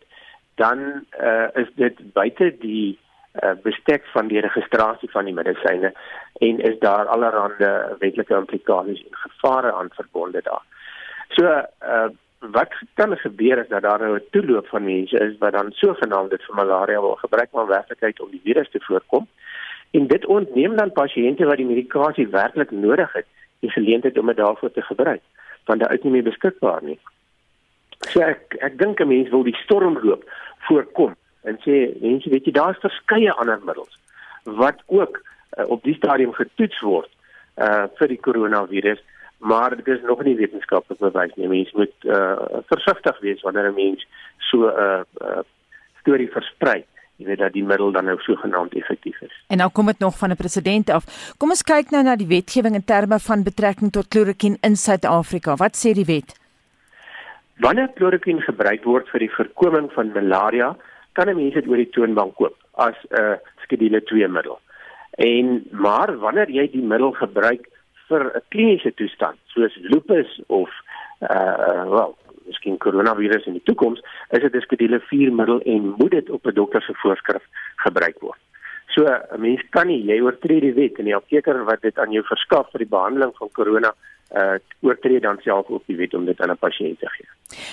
dan 0.55 0.79
uh 1.21 1.49
is 1.55 1.69
dit 1.75 2.13
buite 2.13 2.55
die 2.59 2.99
bestek 3.63 4.05
van 4.13 4.29
die 4.29 4.41
registrasie 4.41 5.11
van 5.11 5.25
die 5.25 5.35
medisyne 5.35 5.93
en 6.41 6.61
is 6.61 6.79
daar 6.79 7.07
allerlei 7.07 7.97
wetlike 7.99 8.35
implikasies 8.35 9.03
en 9.03 9.17
gevare 9.27 9.73
aan 9.73 9.91
verbonde 9.93 10.41
daar. 10.43 10.63
So 11.35 11.45
uh, 11.45 12.11
wat 12.39 12.75
kan 12.95 13.17
gebeur 13.17 13.59
is 13.59 13.69
dat 13.69 13.83
daar 13.83 13.99
nou 13.99 14.17
'n 14.17 14.23
toeloop 14.31 14.67
van 14.67 14.85
mense 14.85 15.19
is 15.19 15.39
wat 15.39 15.53
dan 15.53 15.73
sogenaamd 15.73 16.31
dit 16.31 16.43
vir 16.43 16.55
malaria 16.55 17.01
wil 17.01 17.15
gebruik 17.15 17.51
maar 17.53 17.67
werklikheid 17.67 18.21
om 18.21 18.31
die 18.31 18.41
virus 18.45 18.71
te 18.71 18.81
voorkom 18.81 19.27
en 19.91 20.07
dit 20.07 20.27
ontneem 20.27 20.77
dan 20.77 20.93
pasiënte 20.93 21.45
wat 21.45 21.57
die 21.57 21.67
medikasie 21.67 22.29
werklik 22.29 22.71
nodig 22.71 23.13
het 23.13 23.27
die 23.59 23.71
geleentheid 23.71 24.19
om 24.19 24.27
dit 24.27 24.37
daarvoor 24.37 24.71
te 24.71 24.83
gebruik 24.83 25.23
want 25.65 25.81
dit 25.81 25.91
is 25.91 26.03
nie 26.03 26.13
meer 26.13 26.23
beskikbaar 26.23 26.83
nie. 26.83 26.99
So 27.99 28.21
ek 28.21 28.57
ek 28.61 28.79
dink 28.79 29.01
'n 29.01 29.09
mens 29.09 29.29
wil 29.31 29.43
die 29.43 29.57
stormloop 29.65 30.31
voorkom 30.59 31.17
en 31.45 31.59
sê 31.67 31.79
mense 32.01 32.31
weet 32.31 32.47
jy 32.47 32.55
daar's 32.57 32.81
verskeie 32.85 33.33
ander 33.33 33.61
middels 33.65 33.99
wat 34.61 34.83
ook 34.87 35.21
uh, 35.21 35.67
op 35.69 35.83
die 35.83 35.97
stadium 35.99 36.33
getoets 36.33 36.81
word 36.81 37.11
uh 37.65 37.85
vir 37.99 38.09
die 38.09 38.23
koronavirus 38.29 39.03
maar 39.39 39.77
dit 39.77 39.89
is 39.89 40.03
nog 40.09 40.23
nie 40.25 40.37
wetenskaplik 40.37 40.99
bewys 40.99 41.37
nie 41.37 41.49
mense 41.49 41.77
moet 41.77 42.09
uh 42.09 42.63
versigtig 42.73 43.21
wees 43.27 43.45
wanneer 43.47 43.71
'n 43.71 43.75
mens 43.75 44.07
so 44.51 44.67
'n 44.69 44.75
uh, 44.87 45.03
uh, 45.21 45.45
storie 46.01 46.31
versprei 46.31 46.85
jy 47.17 47.27
weet 47.29 47.43
dat 47.45 47.55
die 47.55 47.65
middel 47.65 47.93
dan 47.95 48.09
nou 48.11 48.17
sogenaamd 48.27 48.75
effektief 48.75 49.21
is. 49.23 49.35
En 49.49 49.61
nou 49.63 49.71
kom 49.73 49.87
dit 49.87 49.99
nog 49.99 50.19
van 50.19 50.31
'n 50.31 50.37
president 50.37 50.91
af. 50.91 51.05
Kom 51.39 51.51
ons 51.51 51.63
kyk 51.63 51.91
nou 51.91 52.03
na 52.03 52.17
die 52.17 52.27
wetgewing 52.27 52.75
in 52.75 52.85
terme 52.85 53.19
van 53.19 53.43
betrekking 53.43 53.93
tot 53.93 54.09
kloroquine 54.09 54.57
in 54.61 54.77
Suid-Afrika. 54.77 55.57
Wat 55.57 55.77
sê 55.77 55.93
die 55.93 56.05
wet? 56.05 56.35
Wanneer 57.59 57.89
kloroquine 57.95 58.41
gebruik 58.41 58.85
word 58.85 59.09
vir 59.09 59.21
die 59.21 59.31
voorkoming 59.31 59.93
van 59.93 60.13
malaria, 60.13 60.77
kan 61.15 61.29
'n 61.29 61.37
mens 61.37 61.55
dit 61.55 61.67
oor 61.67 61.81
die 61.81 61.91
toonbank 61.97 62.35
koop 62.35 62.57
as 62.87 62.99
'n 63.11 63.21
uh, 63.21 63.37
skedule 63.63 64.03
2 64.03 64.29
middel. 64.29 64.59
En 65.17 65.65
maar 65.71 66.19
wanneer 66.19 66.51
jy 66.51 66.71
die 66.71 66.83
middel 66.83 67.13
gebruik 67.13 67.69
vir 68.09 68.23
'n 68.35 68.43
kliniese 68.49 68.95
toestand 68.95 69.39
soos 69.55 69.75
lupus 69.81 70.41
of 70.47 70.71
uh 71.21 71.85
wel, 71.91 72.17
miskien 72.47 72.79
koronavirus 72.79 73.47
in 73.47 73.53
die 73.59 73.67
toekoms, 73.69 74.01
is 74.31 74.43
dit 74.43 74.55
'n 74.55 74.61
skedule 74.61 75.01
4 75.01 75.33
middel 75.33 75.61
en 75.61 75.95
moet 75.99 76.11
dit 76.11 76.31
op 76.31 76.47
'n 76.47 76.55
dokter 76.55 76.83
se 76.83 76.95
voorskrif 76.95 77.45
gebruik 77.77 78.19
word. 78.21 78.41
So 78.95 79.07
'n 79.07 79.41
mens 79.41 79.63
kan 79.71 79.87
nie 79.87 80.05
jy 80.05 80.21
oortree 80.21 80.61
die 80.61 80.75
wet 80.75 80.99
en 80.99 81.05
die 81.05 81.17
apteker 81.17 81.65
wat 81.65 81.83
dit 81.83 81.99
aan 81.99 82.13
jou 82.13 82.25
verskaf 82.25 82.71
vir 82.71 82.79
die 82.79 82.95
behandeling 82.97 83.33
van 83.37 83.49
korona 83.53 83.95
uh 84.33 84.59
oortree 84.81 85.21
dan 85.21 85.39
self 85.41 85.69
op 85.69 85.83
die 85.87 85.97
wet 85.97 86.15
om 86.15 86.25
dit 86.25 86.41
aan 86.41 86.51
'n 86.51 86.59
pasiënt 86.59 86.99
te 86.99 87.09
gee. 87.09 87.29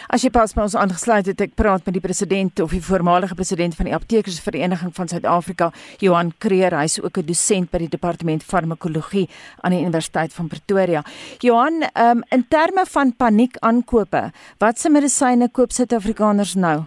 As 0.07 0.21
jy 0.21 0.29
pas 0.29 0.53
by 0.53 0.61
ons 0.61 0.75
aangesluit 0.75 1.25
het, 1.25 1.41
ek 1.41 1.55
praat 1.55 1.85
met 1.85 1.93
die 1.93 2.03
president 2.03 2.59
of 2.59 2.71
die 2.71 2.83
voormalige 2.83 3.35
president 3.35 3.75
van 3.75 3.85
die 3.85 3.95
Aptekersvereniging 3.95 4.93
van 4.95 5.07
Suid-Afrika, 5.07 5.71
Johan 5.99 6.33
Kreer, 6.37 6.77
hy's 6.77 6.99
ook 7.01 7.17
'n 7.17 7.25
dosent 7.25 7.71
by 7.71 7.77
die 7.77 7.89
departement 7.89 8.43
farmakologie 8.43 9.29
aan 9.61 9.71
die 9.71 9.81
Universiteit 9.81 10.33
van 10.33 10.47
Pretoria. 10.47 11.03
Johan, 11.39 11.83
um, 11.97 12.23
in 12.29 12.45
terme 12.47 12.85
van 12.85 13.15
paniekaankope, 13.15 14.31
watse 14.57 14.89
medisyne 14.89 15.49
koop 15.49 15.71
Suid-Afrikaners 15.71 16.55
nou? 16.55 16.85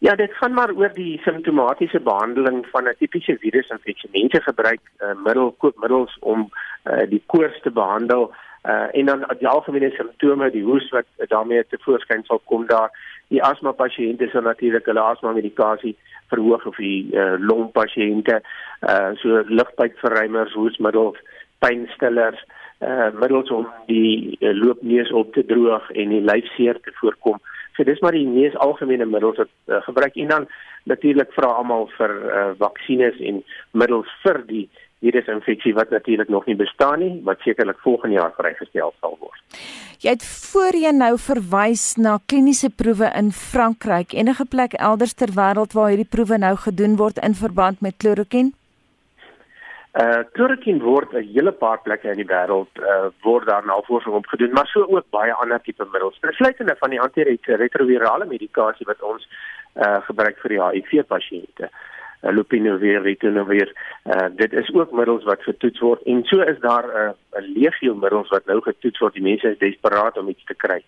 Ja, 0.00 0.14
dit 0.14 0.32
gaan 0.32 0.52
maar 0.52 0.70
oor 0.74 0.92
die 0.94 1.20
simptomatiese 1.24 2.00
behandeling 2.00 2.66
van 2.70 2.84
'n 2.84 2.94
tipiese 2.98 3.36
virusinfeksie. 3.38 4.10
Mense 4.12 4.40
gebruik 4.42 4.80
uh, 4.98 5.14
middel 5.24 5.54
koopmiddels 5.58 6.16
om 6.20 6.50
uh, 6.84 7.02
die 7.08 7.22
koors 7.26 7.60
te 7.60 7.70
behandel 7.70 8.32
uh, 8.62 8.86
en 8.92 9.06
dan 9.06 9.24
die 9.38 9.48
algemene 9.48 9.90
simptome, 9.90 10.50
die 10.50 10.62
hoes 10.62 10.88
wat 10.88 11.04
uh, 11.16 11.26
daarmee 11.26 11.66
te 11.66 11.78
voorskyn 11.80 12.22
sal 12.24 12.40
kom 12.44 12.66
daar. 12.66 12.90
Die 13.28 13.42
asma 13.42 13.72
pasiënte 13.72 14.28
sal 14.28 14.42
natuurlik 14.42 14.86
hulle 14.86 15.00
asma 15.00 15.32
medikasie 15.32 15.96
verhoog 16.28 16.66
of 16.66 16.76
die 16.76 17.10
uh, 17.12 17.34
long 17.38 17.72
pasiënte 17.72 18.40
uh, 18.80 19.10
so 19.14 19.42
lugpypverruimers, 19.46 20.54
hoesmiddels 20.54 21.18
pynstillers, 21.58 22.44
uh 22.78 23.10
middels 23.20 23.50
om 23.50 23.66
die 23.86 24.38
uh, 24.38 24.52
loopneus 24.54 25.10
op 25.10 25.32
te 25.34 25.42
droog 25.44 25.90
en 25.90 26.08
die 26.08 26.22
lyfseer 26.22 26.78
te 26.80 26.92
voorkom. 27.00 27.40
So 27.78 27.86
dis 27.86 28.00
maar 28.02 28.16
die 28.16 28.26
mees 28.26 28.56
algemene 28.58 29.06
middels 29.06 29.38
wat 29.38 29.50
uh, 29.70 29.78
gebruik 29.86 30.16
en 30.18 30.32
dan 30.34 30.46
natuurlik 30.90 31.30
vra 31.36 31.52
almal 31.60 31.86
vir 31.94 32.14
uh, 32.26 32.50
vaksines 32.58 33.20
en 33.22 33.38
middels 33.70 34.10
vir 34.24 34.42
die 34.48 34.64
virusinfeksie 35.06 35.76
wat 35.78 35.94
natuurlik 35.94 36.28
nog 36.28 36.46
nie 36.50 36.56
bestaan 36.58 36.98
nie, 36.98 37.12
wat 37.22 37.38
sekerlik 37.46 37.78
volgende 37.86 38.18
jaar 38.18 38.34
vrygestel 38.34 38.90
sal 38.98 39.14
word. 39.20 39.62
Jy 40.02 40.16
het 40.16 40.26
voorheen 40.26 40.98
nou 40.98 41.12
verwys 41.22 41.92
na 42.02 42.18
kliniese 42.26 42.70
proewe 42.70 43.12
in 43.18 43.30
Frankryk. 43.30 44.14
Enige 44.14 44.46
plek 44.50 44.74
elders 44.74 45.14
ter 45.14 45.30
wêreld 45.38 45.78
waar 45.78 45.92
hierdie 45.94 46.10
proewe 46.10 46.38
nou 46.38 46.56
gedoen 46.66 46.98
word 46.98 47.22
in 47.22 47.38
verband 47.38 47.82
met 47.82 47.98
klorokin? 48.02 48.57
Uh 49.98 50.22
klorokin 50.32 50.78
word 50.78 51.12
'n 51.12 51.26
hele 51.34 51.52
paar 51.52 51.78
plekke 51.82 52.10
in 52.10 52.20
die 52.22 52.30
wêreld 52.32 52.70
uh 52.78 53.10
word 53.26 53.46
daar 53.46 53.66
navorsing 53.66 54.14
op 54.14 54.26
gedoen, 54.26 54.52
maar 54.52 54.66
so 54.66 54.86
ook 54.86 55.10
baie 55.10 55.32
ander 55.32 55.60
tipe 55.60 55.86
middels. 55.92 56.18
Insluitende 56.22 56.76
van 56.78 56.90
die 56.90 57.00
antiretrovirale 57.00 58.24
medikasie 58.24 58.86
wat 58.86 59.02
ons 59.02 59.26
uh 59.74 59.98
gebruik 60.10 60.38
vir 60.42 60.54
die 60.54 60.62
HIV 60.62 61.02
pasiënte. 61.06 61.70
Uh 62.22 62.32
lopinavir, 62.36 63.02
ritonavir. 63.02 63.72
Uh, 64.04 64.28
dit 64.36 64.52
is 64.52 64.70
ook 64.74 64.92
middels 64.92 65.24
wat 65.24 65.42
getoets 65.42 65.80
word 65.80 66.02
en 66.02 66.24
so 66.24 66.40
is 66.42 66.58
daar 66.60 66.86
'n 66.86 67.14
uh, 67.38 67.48
legio 67.54 67.94
middels 67.94 68.28
wat 68.28 68.46
nou 68.46 68.60
getoets 68.60 68.98
word. 68.98 69.14
Die 69.14 69.28
mense 69.30 69.50
is 69.50 69.58
desperaat 69.58 70.18
om 70.18 70.28
iets 70.28 70.44
te 70.44 70.54
kry 70.54 70.82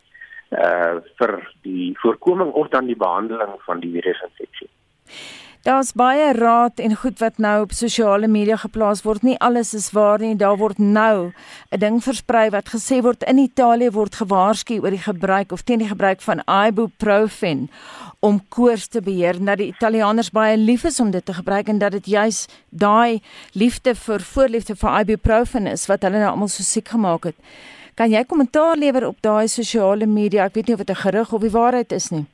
uh 0.50 0.96
vir 1.18 1.32
die 1.62 1.98
voorkoming 1.98 2.50
of 2.52 2.68
dan 2.68 2.86
die 2.86 2.96
behandeling 2.96 3.54
van 3.66 3.80
die 3.80 3.92
virusinfeksie. 3.92 4.70
Daar's 5.60 5.90
baie 5.92 6.32
raad 6.32 6.78
en 6.80 6.94
goed 6.96 7.18
wat 7.20 7.36
nou 7.36 7.62
op 7.62 7.72
sosiale 7.76 8.28
media 8.28 8.56
geplaas 8.56 9.02
word. 9.04 9.22
Nie 9.22 9.36
alles 9.44 9.74
is 9.76 9.90
waar 9.92 10.18
nie. 10.18 10.32
Daar 10.36 10.56
word 10.56 10.78
nou 10.78 11.32
'n 11.70 11.78
ding 11.78 12.00
versprei 12.02 12.48
wat 12.50 12.72
gesê 12.72 13.02
word 13.02 13.22
in 13.22 13.38
Italië 13.38 13.90
word 13.90 14.14
gewaarsku 14.14 14.80
oor 14.80 14.90
die 14.90 15.04
gebruik 15.04 15.52
of 15.52 15.62
teen 15.62 15.78
die 15.78 15.88
gebruik 15.88 16.20
van 16.20 16.40
ibuprofen 16.46 17.68
om 18.20 18.40
koors 18.48 18.86
te 18.88 19.00
beheer 19.00 19.44
dat 19.44 19.58
die 19.58 19.66
Italianers 19.66 20.30
baie 20.30 20.56
lief 20.56 20.84
is 20.84 21.00
om 21.00 21.10
dit 21.10 21.24
te 21.24 21.34
gebruik 21.34 21.68
en 21.68 21.78
dat 21.78 21.92
dit 21.92 22.06
juis 22.06 22.46
daai 22.68 23.20
liefde 23.52 23.94
vir 23.94 24.20
voorliefde 24.20 24.76
vir 24.76 25.00
ibuprofen 25.00 25.66
is 25.66 25.86
wat 25.86 26.02
hulle 26.02 26.18
nou 26.18 26.30
almal 26.30 26.48
so 26.48 26.62
siek 26.62 26.88
gemaak 26.88 27.24
het. 27.24 27.36
Kan 27.94 28.10
jy 28.10 28.24
kommentaar 28.24 28.76
lewer 28.76 29.06
op 29.06 29.16
daai 29.20 29.48
sosiale 29.48 30.06
media? 30.06 30.44
Ek 30.44 30.54
weet 30.54 30.66
nie 30.66 30.74
of 30.74 30.84
dit 30.84 30.96
'n 30.96 31.02
gerug 31.02 31.32
of 31.32 31.40
die 31.40 31.50
waarheid 31.50 31.92
is 31.92 32.10
nie. 32.10 32.26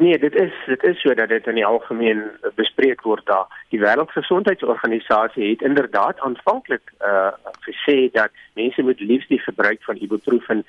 Nee, 0.00 0.18
dit 0.18 0.34
is 0.34 0.52
dit 0.66 0.82
is 0.82 1.00
so 1.00 1.14
dat 1.14 1.28
dit 1.28 1.46
in 1.46 1.56
die 1.58 1.66
algemeen 1.66 2.20
bespreek 2.54 3.00
word 3.02 3.24
daar. 3.26 3.46
Die 3.74 3.80
Wêreldgesondheidsorganisasie 3.80 5.48
het 5.50 5.62
inderdaad 5.66 6.20
aanvanklik 6.20 6.92
uh 7.02 7.32
gesê 7.66 7.96
dat 8.12 8.30
mense 8.54 8.82
moet 8.82 9.00
liefs 9.00 9.26
die 9.26 9.40
gebruik 9.42 9.82
van 9.82 9.98
ibuprofen 9.98 10.62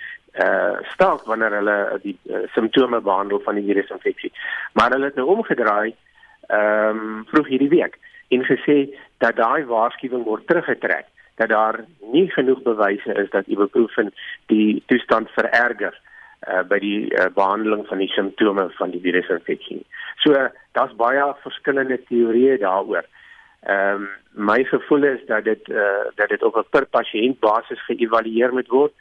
uh 0.46 0.82
staak 0.94 1.30
wanneer 1.30 1.54
hulle 1.60 2.00
die 2.02 2.18
uh, 2.26 2.42
simptome 2.56 3.02
behandel 3.02 3.40
van 3.46 3.56
die 3.56 3.66
virusinfeksie. 3.70 4.34
Maar 4.74 4.92
hulle 4.98 5.12
het 5.12 5.16
nou 5.16 5.28
omgedraai 5.36 5.94
ehm 6.48 6.98
um, 6.98 7.26
vroeg 7.30 7.48
hierdie 7.48 7.74
week 7.78 8.00
en 8.28 8.50
gesê 8.50 8.78
dat 9.18 9.36
daai 9.36 9.66
waarskuwing 9.66 10.24
word 10.26 10.48
teruggetrek 10.48 11.06
dat 11.36 11.50
daar 11.50 11.86
nie 12.02 12.30
genoeg 12.32 12.62
bewyse 12.62 13.14
is 13.14 13.30
dat 13.30 13.48
ibuprofen 13.48 14.14
die 14.46 14.84
toestand 14.86 15.30
vererger 15.30 16.02
uh, 16.48 16.64
by 16.64 16.80
die 16.80 17.10
uh, 17.12 17.28
behandeling 17.36 17.86
van 17.88 17.98
die 17.98 18.12
simptome 18.14 18.70
van 18.78 18.92
die 18.92 19.02
virusinfeksie. 19.04 19.84
So 20.24 20.36
daar's 20.78 20.96
baie 20.96 21.26
verskillende 21.44 22.00
teorieë 22.10 22.60
daaroor. 22.64 23.08
Ehm 23.68 24.04
um, 24.04 24.10
my 24.32 24.64
gevoel 24.64 25.04
is 25.04 25.24
dat 25.28 25.44
dit 25.44 25.70
uh, 25.70 26.06
dat 26.16 26.30
dit 26.30 26.44
op 26.44 26.56
'n 26.56 26.70
per 26.70 26.86
pasiënt 26.86 27.40
basis 27.40 27.82
geëvalueer 27.86 28.54
moet 28.54 28.68
word. 28.68 28.94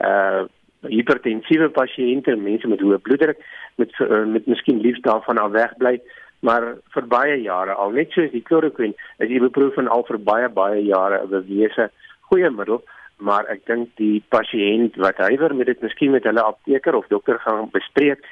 Uh 0.00 0.46
hipertensiewe 0.86 1.68
pasiënte, 1.74 2.36
mense 2.36 2.68
met 2.68 2.80
hoë 2.80 2.98
bloeddruk 3.02 3.40
met 3.74 3.90
uh, 3.98 4.24
met 4.24 4.46
miskien 4.46 4.80
liefs 4.80 5.00
daarvan 5.00 5.38
af 5.38 5.50
wegbly, 5.50 6.00
maar 6.40 6.76
vir 6.94 7.06
baie 7.06 7.40
jare 7.42 7.74
al 7.74 7.90
net 7.90 8.10
soos 8.14 8.30
die 8.30 8.44
chloroquine, 8.46 8.94
is 9.18 9.28
ibuprofen 9.28 9.88
al 9.88 10.04
vir 10.06 10.18
baie 10.18 10.48
baie 10.48 10.84
jare 10.84 11.18
'n 11.22 11.30
bewese 11.30 11.90
goeie 12.30 12.50
middel 12.50 12.82
maar 13.18 13.46
ek 13.50 13.66
dink 13.66 13.90
die 13.98 14.22
pasiënt 14.30 14.96
wat 15.02 15.18
huiwer 15.26 15.54
met 15.54 15.66
dit 15.66 15.80
miskien 15.82 16.14
met 16.14 16.24
hulle 16.24 16.42
apteker 16.42 16.94
of 16.94 17.06
dokter 17.10 17.38
gaan 17.44 17.70
bespreek 17.74 18.24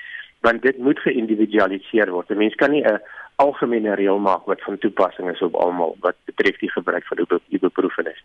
want 0.46 0.62
dit 0.62 0.78
moet 0.78 0.98
geïndividualiseer 1.02 2.10
word. 2.10 2.30
'n 2.30 2.38
Mens 2.38 2.54
kan 2.54 2.70
nie 2.70 2.84
'n 2.84 3.00
algemene 3.36 3.94
reël 3.94 4.18
maak 4.18 4.46
wat 4.46 4.62
van 4.62 4.78
toepassing 4.78 5.30
is 5.30 5.42
op 5.42 5.54
almal 5.54 5.96
wat 6.00 6.16
betref 6.24 6.58
die 6.58 6.70
gebruik 6.70 7.04
van 7.06 7.40
ibuprofen 7.48 8.06
is. 8.06 8.24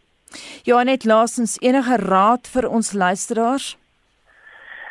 Ja, 0.63 0.83
net 0.83 1.05
laasens 1.05 1.57
enige 1.59 1.95
raad 1.95 2.47
vir 2.47 2.69
ons 2.69 2.93
luisteraars? 2.93 3.77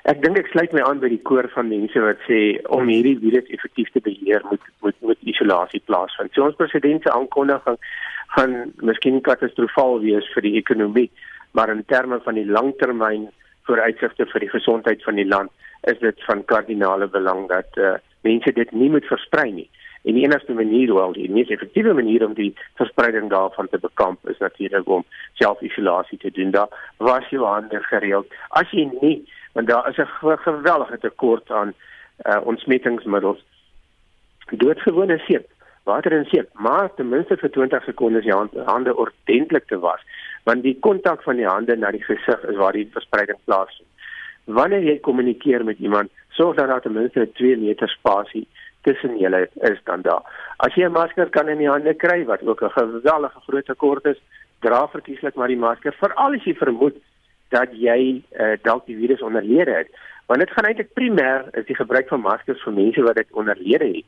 Ek 0.09 0.23
dink 0.23 0.39
ek 0.39 0.47
sluit 0.47 0.73
my 0.73 0.81
aan 0.81 1.01
by 1.01 1.09
die 1.09 1.23
koor 1.29 1.49
van 1.55 1.69
mense 1.69 2.01
wat 2.01 2.21
sê 2.29 2.57
om 2.73 2.89
hierdie 2.89 3.19
virus 3.21 3.49
effektief 3.53 3.91
te 3.93 4.01
beheer 4.01 4.41
moet 4.51 4.63
moet 4.81 4.97
moet 5.01 5.19
isolasie 5.33 5.83
plaasvind. 5.85 6.33
So 6.33 6.45
ons 6.45 6.57
president 6.57 7.03
se 7.03 7.13
aankondiging 7.13 7.77
gaan 8.37 8.73
miskien 8.81 9.21
katastrofaal 9.21 10.01
wees 10.01 10.27
vir 10.35 10.43
die 10.43 10.57
ekonomie 10.57 11.11
maar 11.51 11.71
in 11.71 11.85
terme 11.87 12.21
van 12.25 12.35
die 12.35 12.47
langtermyn 12.47 13.29
vooruitsigte 13.63 14.27
vir 14.27 14.41
die 14.41 14.53
gesondheid 14.53 15.03
van 15.03 15.15
die 15.15 15.27
land 15.27 15.51
is 15.91 15.99
dit 15.99 16.25
van 16.25 16.45
kardinale 16.45 17.09
belang 17.09 17.49
dat 17.49 17.77
uh, 17.77 17.95
mense 18.27 18.53
dit 18.53 18.73
nie 18.73 18.91
moet 18.91 19.07
versprei 19.09 19.51
nie. 19.53 19.69
En 20.03 20.17
die 20.17 20.25
enigste 20.25 20.53
manier 20.57 20.95
wel 20.95 21.13
die 21.13 21.29
mees 21.31 21.53
effektiewe 21.53 21.93
manier 21.95 22.25
om 22.27 22.35
die 22.35 22.55
verspreiding 22.81 23.29
daarvan 23.31 23.69
te 23.69 23.79
bekamp 23.79 24.29
is 24.29 24.39
natuurlik 24.39 24.89
om 24.89 25.05
selfisolasie 25.41 26.19
te 26.19 26.31
doen. 26.31 26.51
Daar 26.51 26.69
was 26.97 27.29
jy 27.29 27.41
hande 27.45 27.83
gereeld. 27.83 28.33
As 28.49 28.71
jy 28.71 28.89
nie, 29.01 29.29
want 29.53 29.69
daar 29.69 29.89
is 29.89 29.97
'n 29.97 30.39
geweldige 30.47 30.99
tekort 30.99 31.51
aan 31.51 31.75
uh, 32.25 32.41
ontsmettingsmiddels. 32.45 33.45
Doodgewone 34.51 35.19
seep, 35.19 35.47
water 35.85 36.13
en 36.13 36.25
seep, 36.25 36.49
maar 36.53 36.95
ten 36.95 37.09
minste 37.09 37.37
vir 37.37 37.51
20 37.51 37.85
sekondes 37.85 38.25
jou 38.25 38.49
hande 38.65 38.97
ordentlik 38.97 39.67
te 39.67 39.79
was 39.79 40.01
want 40.45 40.63
die 40.63 40.79
kontak 40.81 41.23
van 41.23 41.37
die 41.37 41.49
hande 41.49 41.77
na 41.77 41.91
die 41.91 42.05
gesig 42.05 42.45
is 42.49 42.57
waar 42.57 42.73
die 42.73 42.89
verspreiding 42.93 43.39
plaasvind. 43.45 43.89
Wanneer 44.45 44.83
jy 44.83 44.97
kommunikeer 45.01 45.65
met 45.65 45.79
iemand, 45.79 46.11
sorg 46.31 46.57
dat 46.57 46.83
ten 46.83 46.93
minste 46.93 47.29
2 47.33 47.57
meter 47.57 47.89
spasie 47.89 48.47
tussen 48.83 49.19
julle 49.19 49.49
is 49.69 49.81
dan 49.85 50.03
daar. 50.03 50.25
As 50.57 50.75
jy 50.75 50.85
'n 50.85 50.93
masker 50.93 51.31
kan 51.31 51.49
in 51.49 51.59
die 51.59 51.69
hande 51.69 51.95
kry 51.95 52.25
wat 52.25 52.43
ook 52.43 52.63
'n 52.63 52.71
geweldige 52.71 53.41
groot 53.47 53.67
tekort 53.67 54.05
is, 54.05 54.21
dra 54.61 54.89
verkieslik 54.89 55.35
maar 55.35 55.49
die 55.49 55.57
masker 55.57 55.93
veral 55.93 56.35
as 56.35 56.45
jy 56.45 56.55
vermoed 56.55 56.97
dat 57.49 57.69
jy 57.73 58.23
uh, 58.41 58.57
dalk 58.63 58.87
die 58.87 58.97
virus 58.97 59.23
onderlede 59.23 59.71
het. 59.71 59.89
Want 60.27 60.41
dit 60.41 60.51
gaan 60.51 60.65
eintlik 60.65 60.93
primêr 60.95 61.49
is 61.59 61.67
die 61.67 61.75
gebruik 61.75 62.09
van 62.09 62.21
maskers 62.21 62.63
vir 62.63 62.73
mense 62.73 63.03
wat 63.03 63.17
dit 63.17 63.33
onderlede 63.33 63.89
het. 63.97 64.05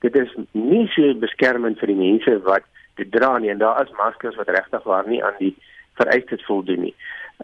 Dit 0.00 0.16
is 0.16 0.30
nie 0.52 0.86
so 0.94 1.14
beskermend 1.14 1.78
vir 1.78 1.86
die 1.86 2.00
mense 2.00 2.38
wat 2.42 2.64
dit 2.98 3.10
dra 3.14 3.36
nie 3.38 3.50
en 3.54 3.58
daar 3.62 3.82
is 3.82 3.96
maskers 3.98 4.36
wat 4.36 4.50
regtig 4.52 4.82
waar 4.82 5.08
nie 5.08 5.22
aan 5.24 5.38
die 5.38 5.54
vereistes 6.00 6.44
voldoen 6.46 6.88
nie. 6.88 6.94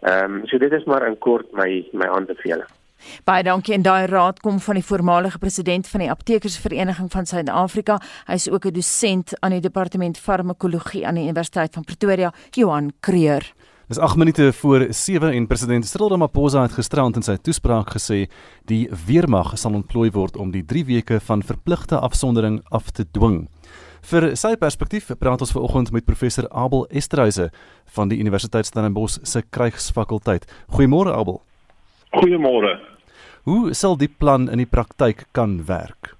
Ehm 0.03 0.39
um, 0.39 0.41
so 0.47 0.57
dit 0.57 0.71
is 0.71 0.83
maar 0.83 1.07
in 1.07 1.17
kort 1.17 1.51
my 1.53 1.69
my 1.93 2.07
aanbeveling. 2.07 2.71
Baie 3.23 3.43
dankie 3.43 3.73
en 3.75 3.83
daai 3.85 4.07
raad 4.09 4.39
kom 4.39 4.59
van 4.59 4.79
die 4.79 4.85
voormalige 4.85 5.39
president 5.39 5.87
van 5.87 5.99
die 5.99 6.09
Aptekersvereniging 6.09 7.11
van 7.11 7.25
Suid-Afrika. 7.25 7.99
Hy 8.27 8.33
is 8.33 8.49
ook 8.49 8.65
'n 8.65 8.73
dosent 8.73 9.39
aan 9.39 9.51
die 9.51 9.61
departement 9.61 10.17
farmakologie 10.17 11.07
aan 11.07 11.15
die 11.15 11.23
Universiteit 11.23 11.73
van 11.73 11.83
Pretoria, 11.83 12.33
Johan 12.51 12.91
Creer. 12.99 13.53
Dis 13.87 13.99
8 13.99 14.15
minute 14.17 14.53
voor 14.53 14.85
7 14.89 15.31
en 15.31 15.47
president 15.47 15.85
Cyril 15.85 16.09
Ramaphosa 16.09 16.61
het 16.61 16.71
gisterand 16.71 17.15
in 17.15 17.21
sy 17.21 17.35
toespraak 17.37 17.91
gesê 17.93 18.25
die 18.65 18.89
weermag 19.05 19.57
sal 19.57 19.73
ontplooi 19.73 20.09
word 20.11 20.37
om 20.37 20.51
die 20.51 20.65
3 20.65 20.85
weke 20.85 21.19
van 21.19 21.43
verpligte 21.43 21.99
afsondering 21.99 22.63
af 22.69 22.89
te 22.89 23.05
dwing. 23.11 23.47
Vir 24.05 24.35
sy 24.37 24.51
perspektief 24.61 25.07
praat 25.17 25.41
ons 25.41 25.49
vanoggend 25.55 25.89
met 25.95 26.05
professor 26.05 26.45
Abel 26.53 26.83
Esterhuise 26.93 27.47
van 27.95 28.11
die 28.11 28.19
Universiteit 28.21 28.67
Stellenbosch 28.69 29.15
se 29.25 29.41
Krygsfakulteit. 29.41 30.45
Goeiemôre 30.75 31.15
Abel. 31.15 31.39
Goeiemôre. 32.13 32.75
Hoe 33.49 33.73
sal 33.73 33.97
die 33.97 34.09
plan 34.09 34.45
in 34.53 34.61
die 34.61 34.69
praktyk 34.69 35.25
kan 35.33 35.57
werk? 35.65 36.11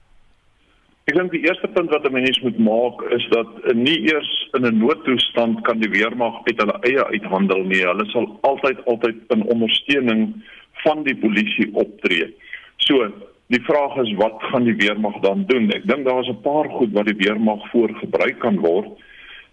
Ek 1.06 1.14
dink 1.14 1.30
die 1.36 1.44
eerste 1.46 1.70
punt 1.76 1.94
wat 1.94 2.08
'n 2.10 2.14
mens 2.18 2.42
moet 2.42 2.58
maak 2.58 3.06
is 3.14 3.28
dat 3.30 3.54
nie 3.78 4.00
eers 4.10 4.32
in 4.58 4.66
'n 4.66 4.80
noodtoestand 4.82 5.62
kan 5.70 5.78
die 5.78 5.94
weermag 5.94 6.42
uit 6.50 6.58
hulle 6.58 6.80
eie 6.90 7.06
uithandel 7.06 7.64
nie. 7.70 7.86
Hulle 7.86 8.06
sal 8.10 8.26
altyd 8.42 8.82
altyd 8.86 9.16
in 9.30 9.46
ondersteuning 9.46 10.34
van 10.82 11.04
die 11.04 11.16
polisie 11.16 11.70
optree. 11.74 12.34
So, 12.78 13.14
Die 13.54 13.62
vraag 13.62 13.96
is 14.02 14.14
wat 14.18 14.42
gaan 14.50 14.64
die 14.66 14.76
weermag 14.76 15.20
dan 15.22 15.44
doen? 15.46 15.70
Ek 15.70 15.86
dink 15.86 16.06
daar 16.08 16.24
is 16.24 16.30
'n 16.30 16.42
paar 16.42 16.70
goed 16.70 16.92
wat 16.98 17.06
die 17.06 17.18
weermag 17.18 17.62
voorgebruik 17.70 18.40
kan 18.40 18.58
word. 18.60 18.90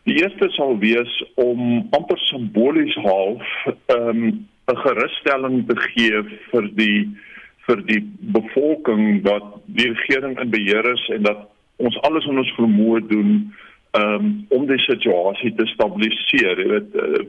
Die 0.05 0.17
eerste 0.23 0.49
sal 0.51 0.79
wees 0.79 1.13
om 1.35 1.89
amper 1.91 2.19
simbolies 2.19 2.95
half 2.95 3.45
ehm, 3.67 4.25
'n 4.27 4.47
um, 4.67 4.77
gerusstelling 4.77 5.67
te 5.69 5.77
gee 5.77 6.23
vir 6.51 6.71
die 6.75 7.09
vir 7.67 7.83
die 7.87 8.03
bevolking 8.21 9.23
dat 9.23 9.45
die 9.67 9.93
regering 9.93 10.41
in 10.41 10.51
beheer 10.51 10.93
is 10.93 11.09
en 11.09 11.23
dat 11.23 11.49
ons 11.77 12.01
alles 12.01 12.27
in 12.27 12.39
ons 12.39 12.55
vermoë 12.57 13.07
doen 13.07 13.53
um, 13.93 14.47
om 14.49 14.67
die 14.67 14.79
situasie 14.79 15.55
te 15.55 15.67
stabiliseer. 15.67 16.59
Jy 16.59 16.69
weet 16.69 16.95
uh, 16.95 17.25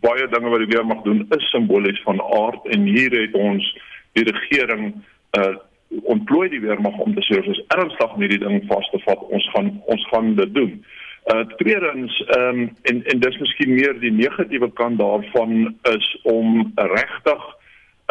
baie 0.00 0.28
dinge 0.28 0.52
wat 0.52 0.62
die 0.62 0.74
weermag 0.76 1.02
doen 1.02 1.26
is 1.36 1.50
simbolies 1.50 2.02
van 2.04 2.20
aard 2.20 2.66
en 2.66 2.84
hier 2.84 3.10
het 3.10 3.34
ons 3.34 3.76
die 4.12 4.28
regering 4.28 4.92
uh 5.38 5.56
ontplooi 6.02 6.48
die 6.48 6.60
weermag 6.60 6.98
om 6.98 7.14
te 7.14 7.24
sê 7.26 7.38
ons 7.40 7.52
is 7.54 7.64
ernstig 7.74 8.14
met 8.16 8.26
hierdie 8.26 8.42
ding 8.44 8.62
vas 8.70 8.88
te 8.92 9.00
vat. 9.04 9.26
Ons 9.30 9.50
gaan 9.54 9.72
ons 9.92 10.06
gaan 10.12 10.34
dit 10.38 10.54
doen. 10.54 10.72
Uh 11.32 11.42
tweedens 11.58 12.16
ehm 12.36 12.60
um, 12.60 12.72
en 12.90 13.04
en 13.12 13.20
dis 13.20 13.38
miskien 13.42 13.74
meer 13.74 14.00
die 14.00 14.12
negatiewe 14.14 14.70
kant 14.78 14.98
daarvan 14.98 15.74
is 15.92 16.10
om 16.22 16.72
regtig 16.76 17.46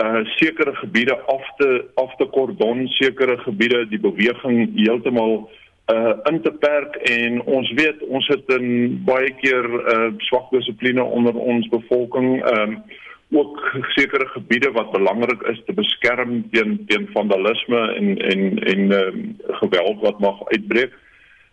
uh 0.03 0.23
sekere 0.35 0.75
gebiede 0.75 1.15
af 1.35 1.45
te 1.57 1.85
af 1.95 2.15
te 2.15 2.25
kordon, 2.25 2.87
sekere 2.87 3.37
gebiede 3.37 3.85
die 3.87 3.99
beweging 3.99 4.75
heeltemal 4.75 5.49
uh 5.93 6.13
in 6.31 6.41
te 6.41 6.51
perk 6.51 6.95
en 6.95 7.41
ons 7.41 7.71
weet 7.79 8.03
ons 8.07 8.27
het 8.27 8.53
in 8.59 9.01
baie 9.05 9.31
keer 9.39 9.65
uh 9.95 10.11
swak 10.27 10.51
dissipline 10.51 11.03
onder 11.03 11.35
ons 11.35 11.67
bevolking 11.69 12.39
ehm 12.43 12.61
um, 12.61 12.83
ook 13.31 13.77
sekere 13.97 14.27
gebiede 14.27 14.71
wat 14.71 14.91
belangrik 14.91 15.41
is 15.41 15.61
te 15.65 15.73
beskerm 15.73 16.49
teen 16.51 16.85
teen 16.87 17.07
vandalisme 17.13 17.81
en 17.93 18.17
en 18.17 18.63
en 18.63 18.91
um, 18.91 19.35
geweld 19.47 19.99
wat 20.01 20.19
mag 20.19 20.45
uitbreek. 20.47 20.93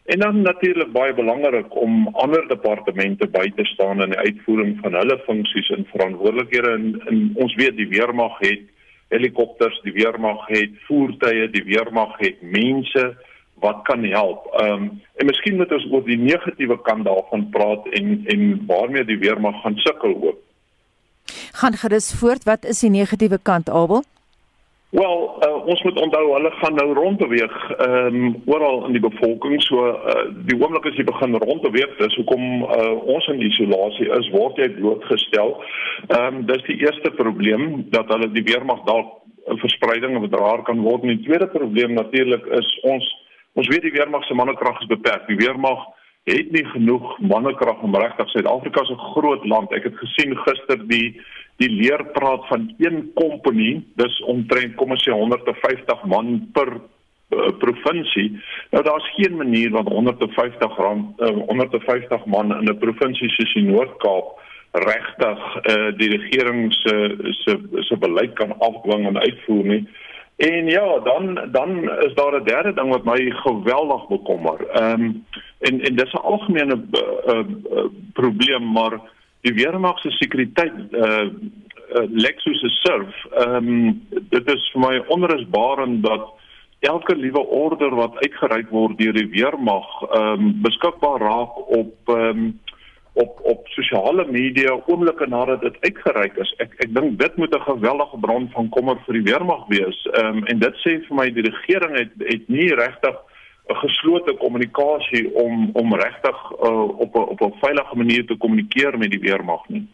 En 0.04 0.18
dan 0.18 0.40
natuurlik 0.42 0.92
baie 0.92 1.14
belangrik 1.14 1.80
om 1.80 2.08
ander 2.12 2.48
departemente 2.48 3.28
by 3.28 3.52
te 3.56 3.64
staan 3.64 4.02
in 4.02 4.10
die 4.10 4.18
uitvoering 4.18 4.78
van 4.80 4.94
hulle 4.94 5.18
funksies 5.26 5.68
en 5.70 5.86
verantwoordelikhede 5.90 6.70
en, 6.70 7.02
en 7.06 7.30
ons 7.34 7.54
weet 7.54 7.76
die 7.76 7.88
weermag 7.88 8.38
het 8.38 8.60
helikopters, 9.08 9.80
die 9.82 9.92
weermag 9.92 10.46
het 10.46 10.70
voertuie, 10.86 11.50
die 11.50 11.64
weermag 11.64 12.16
het 12.18 12.42
mense 12.42 13.16
wat 13.62 13.82
kan 13.82 14.04
help. 14.04 14.46
Ehm 14.60 14.72
um, 14.72 15.00
en 15.16 15.26
miskien 15.26 15.56
moet 15.56 15.72
ons 15.72 15.90
oor 15.90 16.04
die 16.04 16.18
negatiewe 16.18 16.80
kant 16.82 17.04
daarvan 17.04 17.48
praat 17.50 17.86
en 17.88 18.22
en 18.26 18.64
waarmee 18.66 19.04
die 19.04 19.18
weermag 19.18 19.60
gaan 19.62 19.76
sukkel 19.76 20.16
ook 20.22 20.40
gaan 21.52 21.76
gerus 21.76 22.14
voort. 22.14 22.44
Wat 22.44 22.64
is 22.64 22.80
die 22.80 22.90
negatiewe 22.90 23.38
kant, 23.42 23.70
Abel? 23.70 24.02
Wel, 24.92 25.42
uh, 25.46 25.66
ons 25.66 25.82
moet 25.82 26.00
onthou 26.00 26.32
hulle 26.34 26.50
gaan 26.50 26.74
nou 26.74 26.92
rondbeweeg 26.92 27.54
ehm 27.70 28.16
um, 28.16 28.42
oral 28.44 28.82
in 28.86 28.92
die 28.92 29.00
bevolking. 29.00 29.62
So 29.64 29.86
uh, 29.88 30.26
die 30.48 30.58
oomblik 30.58 30.84
as 30.90 30.98
jy 31.00 31.06
begin 31.08 31.38
rondbeweeg, 31.40 31.94
dis 31.96 32.18
hoekom 32.20 32.66
uh, 32.66 32.90
ons 33.14 33.28
in 33.32 33.40
isolasie 33.40 34.10
is, 34.18 34.28
word 34.34 34.60
jy 34.60 34.68
blootgestel. 34.76 35.54
Ehm 36.10 36.26
um, 36.26 36.42
dis 36.50 36.66
die 36.68 36.76
eerste 36.84 37.14
probleem 37.16 37.86
dat 37.94 38.12
hulle 38.12 38.28
die 38.36 38.44
weermag 38.50 38.84
dalk 38.84 39.16
'n 39.48 39.58
verspreiding 39.64 40.20
of 40.20 40.28
draer 40.28 40.60
kan 40.68 40.84
word. 40.84 41.02
En 41.02 41.16
die 41.16 41.24
tweede 41.24 41.48
probleem 41.48 41.96
natuurlik 41.96 42.44
is 42.60 42.68
ons 42.82 43.08
ons 43.56 43.68
weet 43.72 43.88
die 43.88 43.96
weermag 43.96 44.28
se 44.28 44.34
mannekrag 44.34 44.80
is 44.80 44.92
beperk. 44.92 45.24
Die 45.26 45.40
weermag 45.40 45.88
het 46.24 46.50
nie 46.54 46.64
genoeg 46.64 47.18
mannekrag 47.18 47.82
om 47.82 47.96
regtig 47.96 48.28
Suid-Afrika 48.30 48.82
'n 48.82 48.98
groot 49.14 49.44
land. 49.44 49.72
Ek 49.72 49.82
het 49.82 49.96
gesien 49.96 50.36
gister 50.36 50.88
die 50.88 51.20
die 51.56 51.70
leerpraat 51.70 52.46
van 52.46 52.74
een 52.78 53.10
kompanie, 53.14 53.84
dis 53.94 54.20
omtrent 54.20 54.74
kom 54.74 54.90
ons 54.90 55.02
sê 55.08 55.12
150 55.12 56.04
man 56.04 56.48
per 56.52 56.70
uh, 56.72 57.50
provinsie. 57.58 58.40
Nou 58.70 58.84
daar's 58.84 59.14
geen 59.14 59.36
manier 59.36 59.70
wat 59.70 59.88
150 59.88 60.76
rand 60.76 61.20
uh, 61.20 61.28
150 61.46 62.24
man 62.24 62.56
in 62.56 62.70
'n 62.70 62.78
provinsie 62.78 63.28
soos 63.30 63.54
die 63.54 63.62
Noord-Kaap 63.62 64.40
regtig 64.72 65.38
uh, 65.56 65.92
die 65.96 66.10
regering 66.16 66.72
se 66.72 67.16
se 67.30 67.58
se 67.80 67.96
beleid 67.96 68.32
kan 68.32 68.58
afdwing 68.58 69.06
en 69.06 69.18
uitvoer 69.18 69.64
nie. 69.64 69.88
En 70.36 70.66
ja, 70.66 70.98
dan 70.98 71.48
dan 71.50 71.90
is 72.00 72.14
daar 72.14 72.40
'n 72.40 72.44
derde 72.44 72.72
ding 72.74 72.88
wat 72.88 73.04
my 73.04 73.30
geweldig 73.30 74.08
bekommer. 74.08 74.66
Ehm 74.68 75.02
um, 75.02 75.24
en 75.58 75.80
en 75.80 75.96
dis 75.96 76.12
'n 76.12 76.16
algemene 76.16 76.84
uh, 76.92 77.38
uh, 77.38 77.84
probleem, 78.12 78.72
maar 78.72 79.00
die 79.40 79.54
weermag 79.54 79.98
se 79.98 80.10
sekuriteit 80.10 80.72
uh, 80.90 81.02
uh 81.02 82.08
Lexus 82.10 82.60
se 82.60 82.68
surf. 82.68 83.26
Ehm 83.30 83.68
um, 83.68 84.06
dit 84.10 84.52
is 84.52 84.70
vir 84.72 84.80
my 84.80 85.02
onrusbarend 85.06 86.02
dat 86.02 86.32
elke 86.78 87.16
liewe 87.16 87.46
order 87.46 87.94
wat 87.94 88.16
uitgereik 88.16 88.70
word 88.70 88.98
deur 88.98 89.12
die 89.12 89.28
weermag 89.28 89.86
ehm 90.02 90.40
um, 90.40 90.60
beskikbaar 90.62 91.20
raak 91.20 91.58
op 91.78 91.94
ehm 92.04 92.28
um, 92.28 92.60
op 93.12 93.40
op 93.42 93.66
sosiale 93.68 94.26
media 94.30 94.78
oomblikke 94.86 95.26
nadat 95.26 95.60
dit 95.60 95.76
uitgereik 95.80 96.36
is. 96.36 96.54
Ek 96.58 96.72
ek 96.84 96.94
dink 96.94 97.18
dit 97.18 97.36
moet 97.36 97.54
'n 97.54 97.60
geweldige 97.60 98.18
bron 98.20 98.48
van 98.52 98.68
kommer 98.68 98.96
vir 99.06 99.14
die 99.14 99.26
weermag 99.32 99.66
wees. 99.68 100.08
Ehm 100.12 100.36
um, 100.36 100.44
en 100.44 100.58
dit 100.58 100.74
sê 100.84 101.00
vir 101.06 101.16
my 101.16 101.30
die 101.30 101.48
regering 101.50 101.98
het 101.98 102.12
het 102.18 102.48
nie 102.48 102.74
regtig 102.74 103.16
'n 103.68 103.74
geslote 103.74 104.36
kommunikasie 104.36 105.34
om 105.34 105.70
om 105.72 105.94
regtig 105.94 106.38
uh, 106.52 106.98
op 107.04 107.14
'n 107.14 107.26
op 107.34 107.40
'n 107.40 107.58
veilige 107.60 107.96
manier 107.96 108.26
te 108.26 108.36
kommunikeer 108.36 108.98
met 108.98 109.10
die 109.10 109.20
weermag 109.20 109.68
nie. 109.68 109.86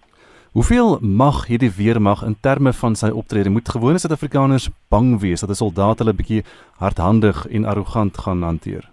Hoeveel 0.53 0.99
mag 1.01 1.47
hierdie 1.47 1.73
weermag 1.77 2.23
in 2.23 2.37
terme 2.41 2.73
van 2.73 2.95
sy 2.97 3.09
optrede 3.09 3.51
moet 3.51 3.69
gewone 3.69 3.99
Suid-Afrikaners 3.99 4.71
bang 4.89 5.21
wees 5.21 5.41
dat 5.41 5.51
'n 5.51 5.55
soldaat 5.55 5.99
hulle 5.99 6.15
bietjie 6.15 6.45
hardhandig 6.79 7.47
en 7.47 7.65
arrogant 7.65 8.19
gaan 8.19 8.43
hanteer? 8.43 8.89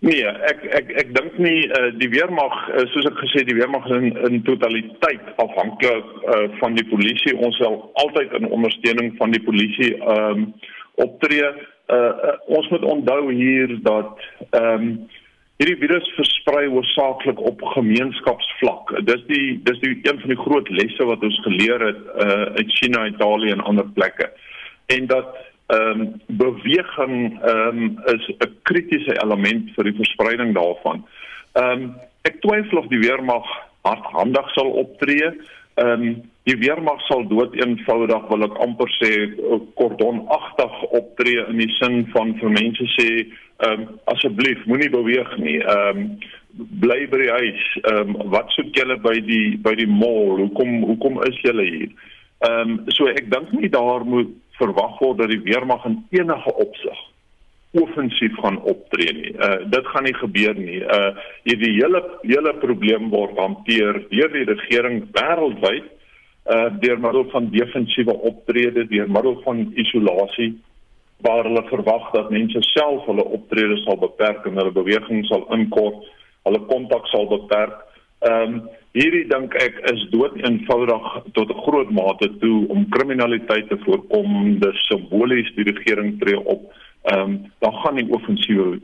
Nee, 0.00 0.24
ek 0.24 0.62
ek 0.78 0.92
ek 1.02 1.08
dink 1.12 1.34
nie 1.44 1.66
uh, 1.76 1.90
die 2.00 2.08
weermag 2.08 2.54
uh, 2.72 2.86
soos 2.88 3.04
ek 3.10 3.18
gesê 3.20 3.42
die 3.44 3.56
weermag 3.58 3.84
is 3.90 3.98
in 3.98 4.14
in 4.30 4.38
totaliteit 4.46 5.26
afhanklik 5.44 6.06
uh, 6.24 6.46
van 6.62 6.78
die 6.78 6.86
polisie. 6.88 7.34
Ons 7.36 7.58
sal 7.60 7.76
altyd 8.00 8.32
in 8.38 8.48
ondersteuning 8.48 9.12
van 9.18 9.36
die 9.36 9.42
polisie 9.44 9.92
ehm 9.98 10.46
um, 10.46 10.46
optree. 11.04 11.52
Uh, 11.92 11.96
uh, 11.96 12.32
ons 12.56 12.68
moet 12.72 12.86
onthou 12.94 13.22
hier 13.28 13.76
dat 13.84 14.24
ehm 14.50 14.88
um, 14.88 14.88
hierdie 15.60 15.76
virus 15.82 16.08
versprei 16.16 16.64
hoofsaaklik 16.72 17.40
op 17.50 17.60
gemeenskapsvlak. 17.74 18.94
Dis 19.04 19.20
die 19.28 19.60
dis 19.68 19.84
die 19.84 19.92
een 19.98 20.20
van 20.22 20.32
die 20.32 20.40
groot 20.46 20.72
lesse 20.80 21.04
wat 21.12 21.28
ons 21.28 21.40
geleer 21.44 21.84
het 21.90 22.00
uh, 22.24 22.46
in 22.62 22.72
China, 22.78 23.04
Italië 23.12 23.52
en 23.52 23.66
ander 23.68 23.92
plekke. 23.98 24.32
En 24.96 25.12
dat 25.12 25.36
ehm 25.70 26.00
um, 26.00 26.20
beweging 26.26 27.40
ehm 27.42 27.78
um, 27.78 28.00
is 28.14 28.24
'n 28.28 28.54
kritiese 28.62 29.14
element 29.22 29.70
vir 29.74 29.84
die 29.84 29.98
verspreiding 30.02 30.54
daarvan. 30.54 31.04
Ehm 31.52 31.82
um, 31.82 31.94
ek 32.22 32.40
twyfel 32.40 32.78
of 32.78 32.88
die 32.90 33.02
weermag 33.06 33.46
hardhandig 33.82 34.50
sal 34.54 34.70
optree. 34.82 35.30
Ehm 35.74 36.02
um, 36.02 36.22
die 36.42 36.56
weermag 36.58 37.00
sal 37.06 37.22
dood 37.28 37.54
eenvoudig 37.54 38.26
wil 38.32 38.42
ek 38.48 38.58
amper 38.64 38.90
sê 38.96 39.12
kordonagtig 39.78 40.82
optree 40.98 41.44
in 41.48 41.62
die 41.62 41.70
sin 41.78 42.06
van 42.16 42.34
vir 42.40 42.50
mense 42.56 42.90
sê 42.96 43.08
ehm 43.20 43.72
um, 43.72 43.88
asseblief 44.14 44.66
moenie 44.66 44.90
beweeg 44.90 45.36
nie. 45.38 45.58
Ehm 45.60 46.04
um, 46.04 46.04
bly 46.82 47.06
by 47.10 47.18
die 47.24 47.32
huis. 47.38 47.66
Ehm 47.84 48.14
um, 48.16 48.30
wat 48.34 48.50
soek 48.56 48.74
julle 48.74 48.98
by 49.06 49.16
die 49.26 49.58
by 49.62 49.74
die 49.78 49.90
mall? 49.90 50.40
Hoekom 50.42 50.82
hoekom 50.90 51.22
is 51.30 51.42
julle 51.46 51.66
hier? 51.72 51.90
Ehm 52.48 52.78
um, 52.78 52.78
so 52.96 53.06
ek 53.06 53.30
dink 53.30 53.52
nie 53.52 53.70
daar 53.70 54.04
moet 54.04 54.34
verwag 54.60 54.98
word 55.00 55.22
dat 55.22 55.32
die 55.32 55.42
weermag 55.46 55.84
in 55.88 56.02
enige 56.20 56.54
opsig 56.54 57.06
offensief 57.70 58.34
gaan 58.42 58.58
optree 58.66 59.12
nie. 59.14 59.32
Uh 59.38 59.70
dit 59.70 59.86
gaan 59.86 60.02
nie 60.02 60.14
gebeur 60.14 60.54
nie. 60.58 60.80
Uh 60.82 61.12
die 61.44 61.74
hele 61.78 62.02
hele 62.22 62.54
probleem 62.58 63.10
word 63.10 63.38
hanteer 63.38 64.00
deur 64.10 64.32
die 64.34 64.46
regering 64.48 65.04
wêreldwyd 65.14 65.86
uh 66.50 66.66
deur 66.82 66.98
middel 66.98 67.28
van 67.30 67.50
defensiewe 67.50 68.16
optrede, 68.32 68.88
deur 68.90 69.10
middel 69.10 69.38
van 69.44 69.68
isolasie 69.74 70.56
waar 71.20 71.44
hulle 71.44 71.62
verwag 71.68 72.10
dat 72.10 72.30
mense 72.30 72.62
self 72.72 73.04
hulle 73.06 73.24
optrede 73.24 73.76
sal 73.84 73.98
beperk 74.00 74.46
en 74.48 74.56
hulle 74.56 74.72
beweging 74.72 75.26
sal 75.28 75.44
inkort, 75.54 76.06
hulle 76.48 76.60
kontak 76.72 77.06
sal 77.12 77.28
beperk. 77.28 77.76
Ehm 78.20 78.54
um, 78.54 78.68
hierdie 78.92 79.24
dink 79.30 79.54
ek 79.54 79.78
is 79.92 80.00
dood 80.12 80.34
eenvoudig 80.36 81.04
tot 81.32 81.48
'n 81.48 81.62
groot 81.64 81.90
mate 81.90 82.28
toe 82.40 82.68
om 82.68 82.88
kriminaliteit 82.88 83.68
te 83.68 83.78
voorkom. 83.84 84.58
Dis 84.60 84.86
simbolies 84.88 85.52
die 85.54 85.64
regering 85.64 86.18
tree 86.20 86.40
op. 86.40 86.72
Ehm 87.02 87.20
um, 87.20 87.52
dan 87.58 87.72
gaan 87.72 87.96
die 87.96 88.10
offensiewe 88.12 88.80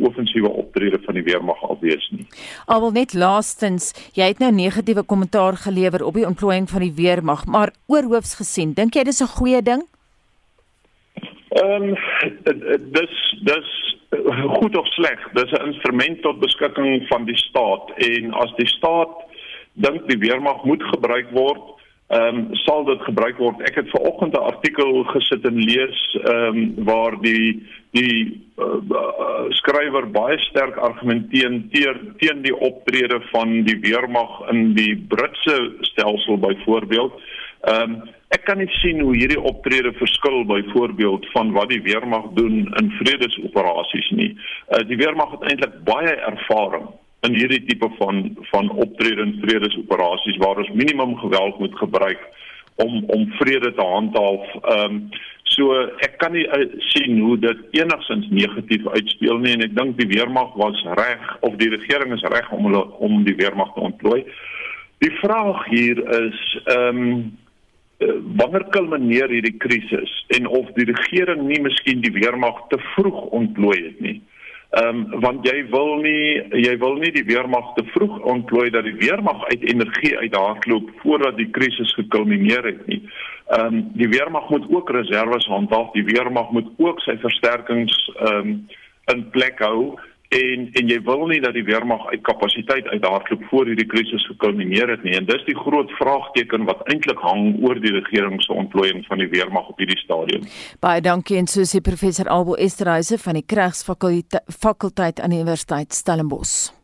offensiewe 0.00 0.48
optrede 0.48 0.98
van 1.04 1.14
die 1.14 1.22
weermag 1.22 1.60
alwees 1.62 2.08
nie. 2.10 2.26
Alwel 2.66 2.90
net 2.90 3.12
laastens, 3.14 3.92
jy 4.16 4.30
het 4.32 4.38
nou 4.38 4.50
negatiewe 4.52 5.02
kommentaar 5.02 5.56
gelewer 5.56 6.04
op 6.04 6.14
die 6.14 6.26
ontplooiing 6.26 6.68
van 6.70 6.80
die 6.80 6.94
weermag, 6.96 7.46
maar 7.46 7.72
oorhoofs 7.86 8.34
gesien, 8.34 8.72
dink 8.72 8.94
jy 8.94 9.04
dis 9.04 9.20
'n 9.22 9.36
goeie 9.36 9.62
ding? 9.62 9.82
Ehm 11.48 11.82
um, 11.82 11.96
dis 12.92 13.14
dis 13.42 13.87
goed 14.60 14.76
of 14.76 14.86
sleg. 14.86 15.28
Dis 15.32 15.50
'n 15.50 15.66
instrument 15.66 16.22
tot 16.22 16.40
beskikking 16.40 17.06
van 17.08 17.24
die 17.24 17.36
staat 17.36 17.90
en 17.96 18.32
as 18.32 18.54
die 18.56 18.68
staat 18.68 19.08
dink 19.72 20.08
die 20.08 20.18
weermag 20.18 20.64
moet 20.64 20.82
gebruik 20.82 21.30
word, 21.30 21.60
ehm 22.08 22.36
um, 22.36 22.54
sal 22.64 22.84
dit 22.84 23.00
gebruik 23.04 23.36
word. 23.36 23.60
Ek 23.68 23.74
het 23.74 23.90
ver 23.90 24.00
oggend 24.00 24.32
'n 24.32 24.48
artikel 24.52 25.04
gesit 25.04 25.44
en 25.44 25.58
lees 25.60 26.00
ehm 26.24 26.56
um, 26.56 26.84
waar 26.84 27.20
die 27.20 27.62
die 27.90 28.40
uh, 28.58 28.80
uh, 28.90 29.44
skrywer 29.50 30.10
baie 30.10 30.38
sterk 30.38 30.76
argumenteer 30.76 32.00
teen 32.18 32.42
die 32.42 32.56
optrede 32.56 33.20
van 33.32 33.62
die 33.62 33.78
weermag 33.80 34.48
in 34.50 34.74
die 34.74 34.96
Britse 34.96 35.72
stelsel 35.80 36.38
byvoorbeeld. 36.38 37.12
Ehm 37.60 37.92
um, 37.92 38.02
ek 38.34 38.44
kan 38.44 38.58
nie 38.60 38.68
sien 38.80 39.00
hoe 39.00 39.14
hierdie 39.16 39.40
optrede 39.40 39.92
verskil 39.96 40.44
byvoorbeeld 40.48 41.26
van 41.32 41.52
wat 41.56 41.70
die 41.72 41.82
weermag 41.82 42.26
doen 42.36 42.66
in 42.80 42.90
vredesoperasies 43.00 44.10
nie. 44.10 44.32
Uh, 44.68 44.82
die 44.88 44.98
weermag 45.00 45.32
het 45.36 45.46
eintlik 45.50 45.78
baie 45.88 46.14
ervaring 46.32 46.90
in 47.26 47.34
hierdie 47.34 47.64
tipe 47.66 47.88
van 47.98 48.36
van 48.50 48.70
optredens 48.70 49.40
vredesoperasies 49.42 50.36
waar 50.44 50.60
ons 50.62 50.76
minimum 50.76 51.16
geweld 51.16 51.58
moet 51.58 51.78
gebruik 51.78 52.20
om 52.74 53.04
om 53.06 53.26
vrede 53.40 53.74
te 53.74 53.86
handhaaf. 53.94 54.54
Ehm 54.62 54.84
um, 54.84 55.00
so 55.48 55.72
ek 56.04 56.18
kan 56.20 56.32
nie 56.36 56.44
uh, 56.44 56.68
sien 56.92 57.18
hoe 57.24 57.38
dit 57.40 57.80
enigsins 57.80 58.28
negatief 58.30 58.86
uitspeel 58.92 59.40
nie 59.42 59.56
en 59.56 59.64
ek 59.66 59.74
dink 59.80 59.96
die 59.98 60.10
weermag 60.12 60.52
was 60.60 60.84
reg 61.00 61.34
of 61.40 61.56
die 61.62 61.72
regering 61.72 62.12
is 62.14 62.28
reg 62.36 62.52
om 62.52 62.68
hulle 62.68 62.84
om 63.08 63.24
die 63.24 63.36
weermag 63.40 63.72
te 63.74 63.86
ontplooi. 63.90 64.22
Die 65.02 65.14
vraag 65.24 65.64
hier 65.72 66.04
is 66.22 66.40
ehm 66.64 67.04
um, 67.04 67.20
wanneer 67.98 68.64
kulmineer 68.70 69.30
hierdie 69.30 69.56
krisis 69.58 70.10
en 70.38 70.46
of 70.46 70.70
die 70.76 70.86
regering 70.86 71.46
nie 71.48 71.60
miskien 71.62 72.02
die 72.04 72.14
weermag 72.14 72.60
te 72.70 72.78
vroeg 72.94 73.24
ontplooi 73.34 73.78
het 73.84 74.00
nie. 74.00 74.18
Ehm 74.78 75.00
um, 75.00 75.20
want 75.20 75.46
jy 75.48 75.64
wil 75.72 75.96
nie 76.04 76.44
jy 76.60 76.74
wil 76.78 76.98
nie 77.00 77.10
die 77.10 77.24
weermag 77.24 77.72
te 77.74 77.84
vroeg 77.94 78.18
ontplooi 78.20 78.68
dat 78.70 78.84
die 78.84 78.98
weermag 79.00 79.46
uit 79.48 79.64
energie 79.64 80.12
uithardloop 80.18 80.90
voordat 81.02 81.38
die 81.40 81.48
krisis 81.50 81.94
gekulmineer 81.96 82.66
het 82.70 82.86
nie. 82.86 83.00
Ehm 83.56 83.66
um, 83.66 83.80
die 83.96 84.10
weermag 84.12 84.48
moet 84.48 84.68
ook 84.70 84.90
reserves 84.90 85.46
handhaaf, 85.46 85.90
die 85.96 86.04
weermag 86.04 86.50
moet 86.50 86.68
ook 86.76 87.00
sy 87.00 87.16
versterkings 87.24 87.96
ehm 88.18 88.36
um, 88.36 88.52
in 89.08 89.24
plek 89.32 89.58
hou 89.64 89.96
en 90.28 90.68
en 90.72 90.88
jy 90.92 90.98
wil 91.06 91.26
nie 91.30 91.40
dat 91.40 91.54
die 91.56 91.64
weermag 91.64 92.06
uit 92.12 92.22
kapasiteit 92.26 92.86
uithardloop 92.92 93.44
voor 93.50 93.66
hierdie 93.70 93.86
krisis 93.88 94.26
gekulmineer 94.28 94.92
het 94.92 95.04
nie 95.06 95.16
en 95.16 95.28
dis 95.28 95.44
die 95.48 95.56
groot 95.56 95.90
vraagteken 96.00 96.68
wat 96.68 96.84
eintlik 96.92 97.20
hang 97.24 97.56
oor 97.64 97.80
die 97.80 97.94
regering 97.96 98.42
se 98.44 98.52
ontplooiing 98.52 99.04
van 99.08 99.18
die 99.24 99.30
weermag 99.32 99.68
op 99.72 99.78
hierdie 99.80 100.00
stadium. 100.04 100.44
Baie 100.84 101.00
dankie 101.00 101.40
en 101.40 101.48
soos 101.48 101.72
die 101.76 101.84
professor 101.84 102.28
Albo 102.28 102.58
Esterhuise 102.60 103.18
van 103.18 103.40
die 103.40 103.46
Kragsfakulteit 103.46 105.20
aan 105.20 105.32
die 105.32 105.40
Universiteit 105.40 105.96
Stellenbosch. 105.96 106.77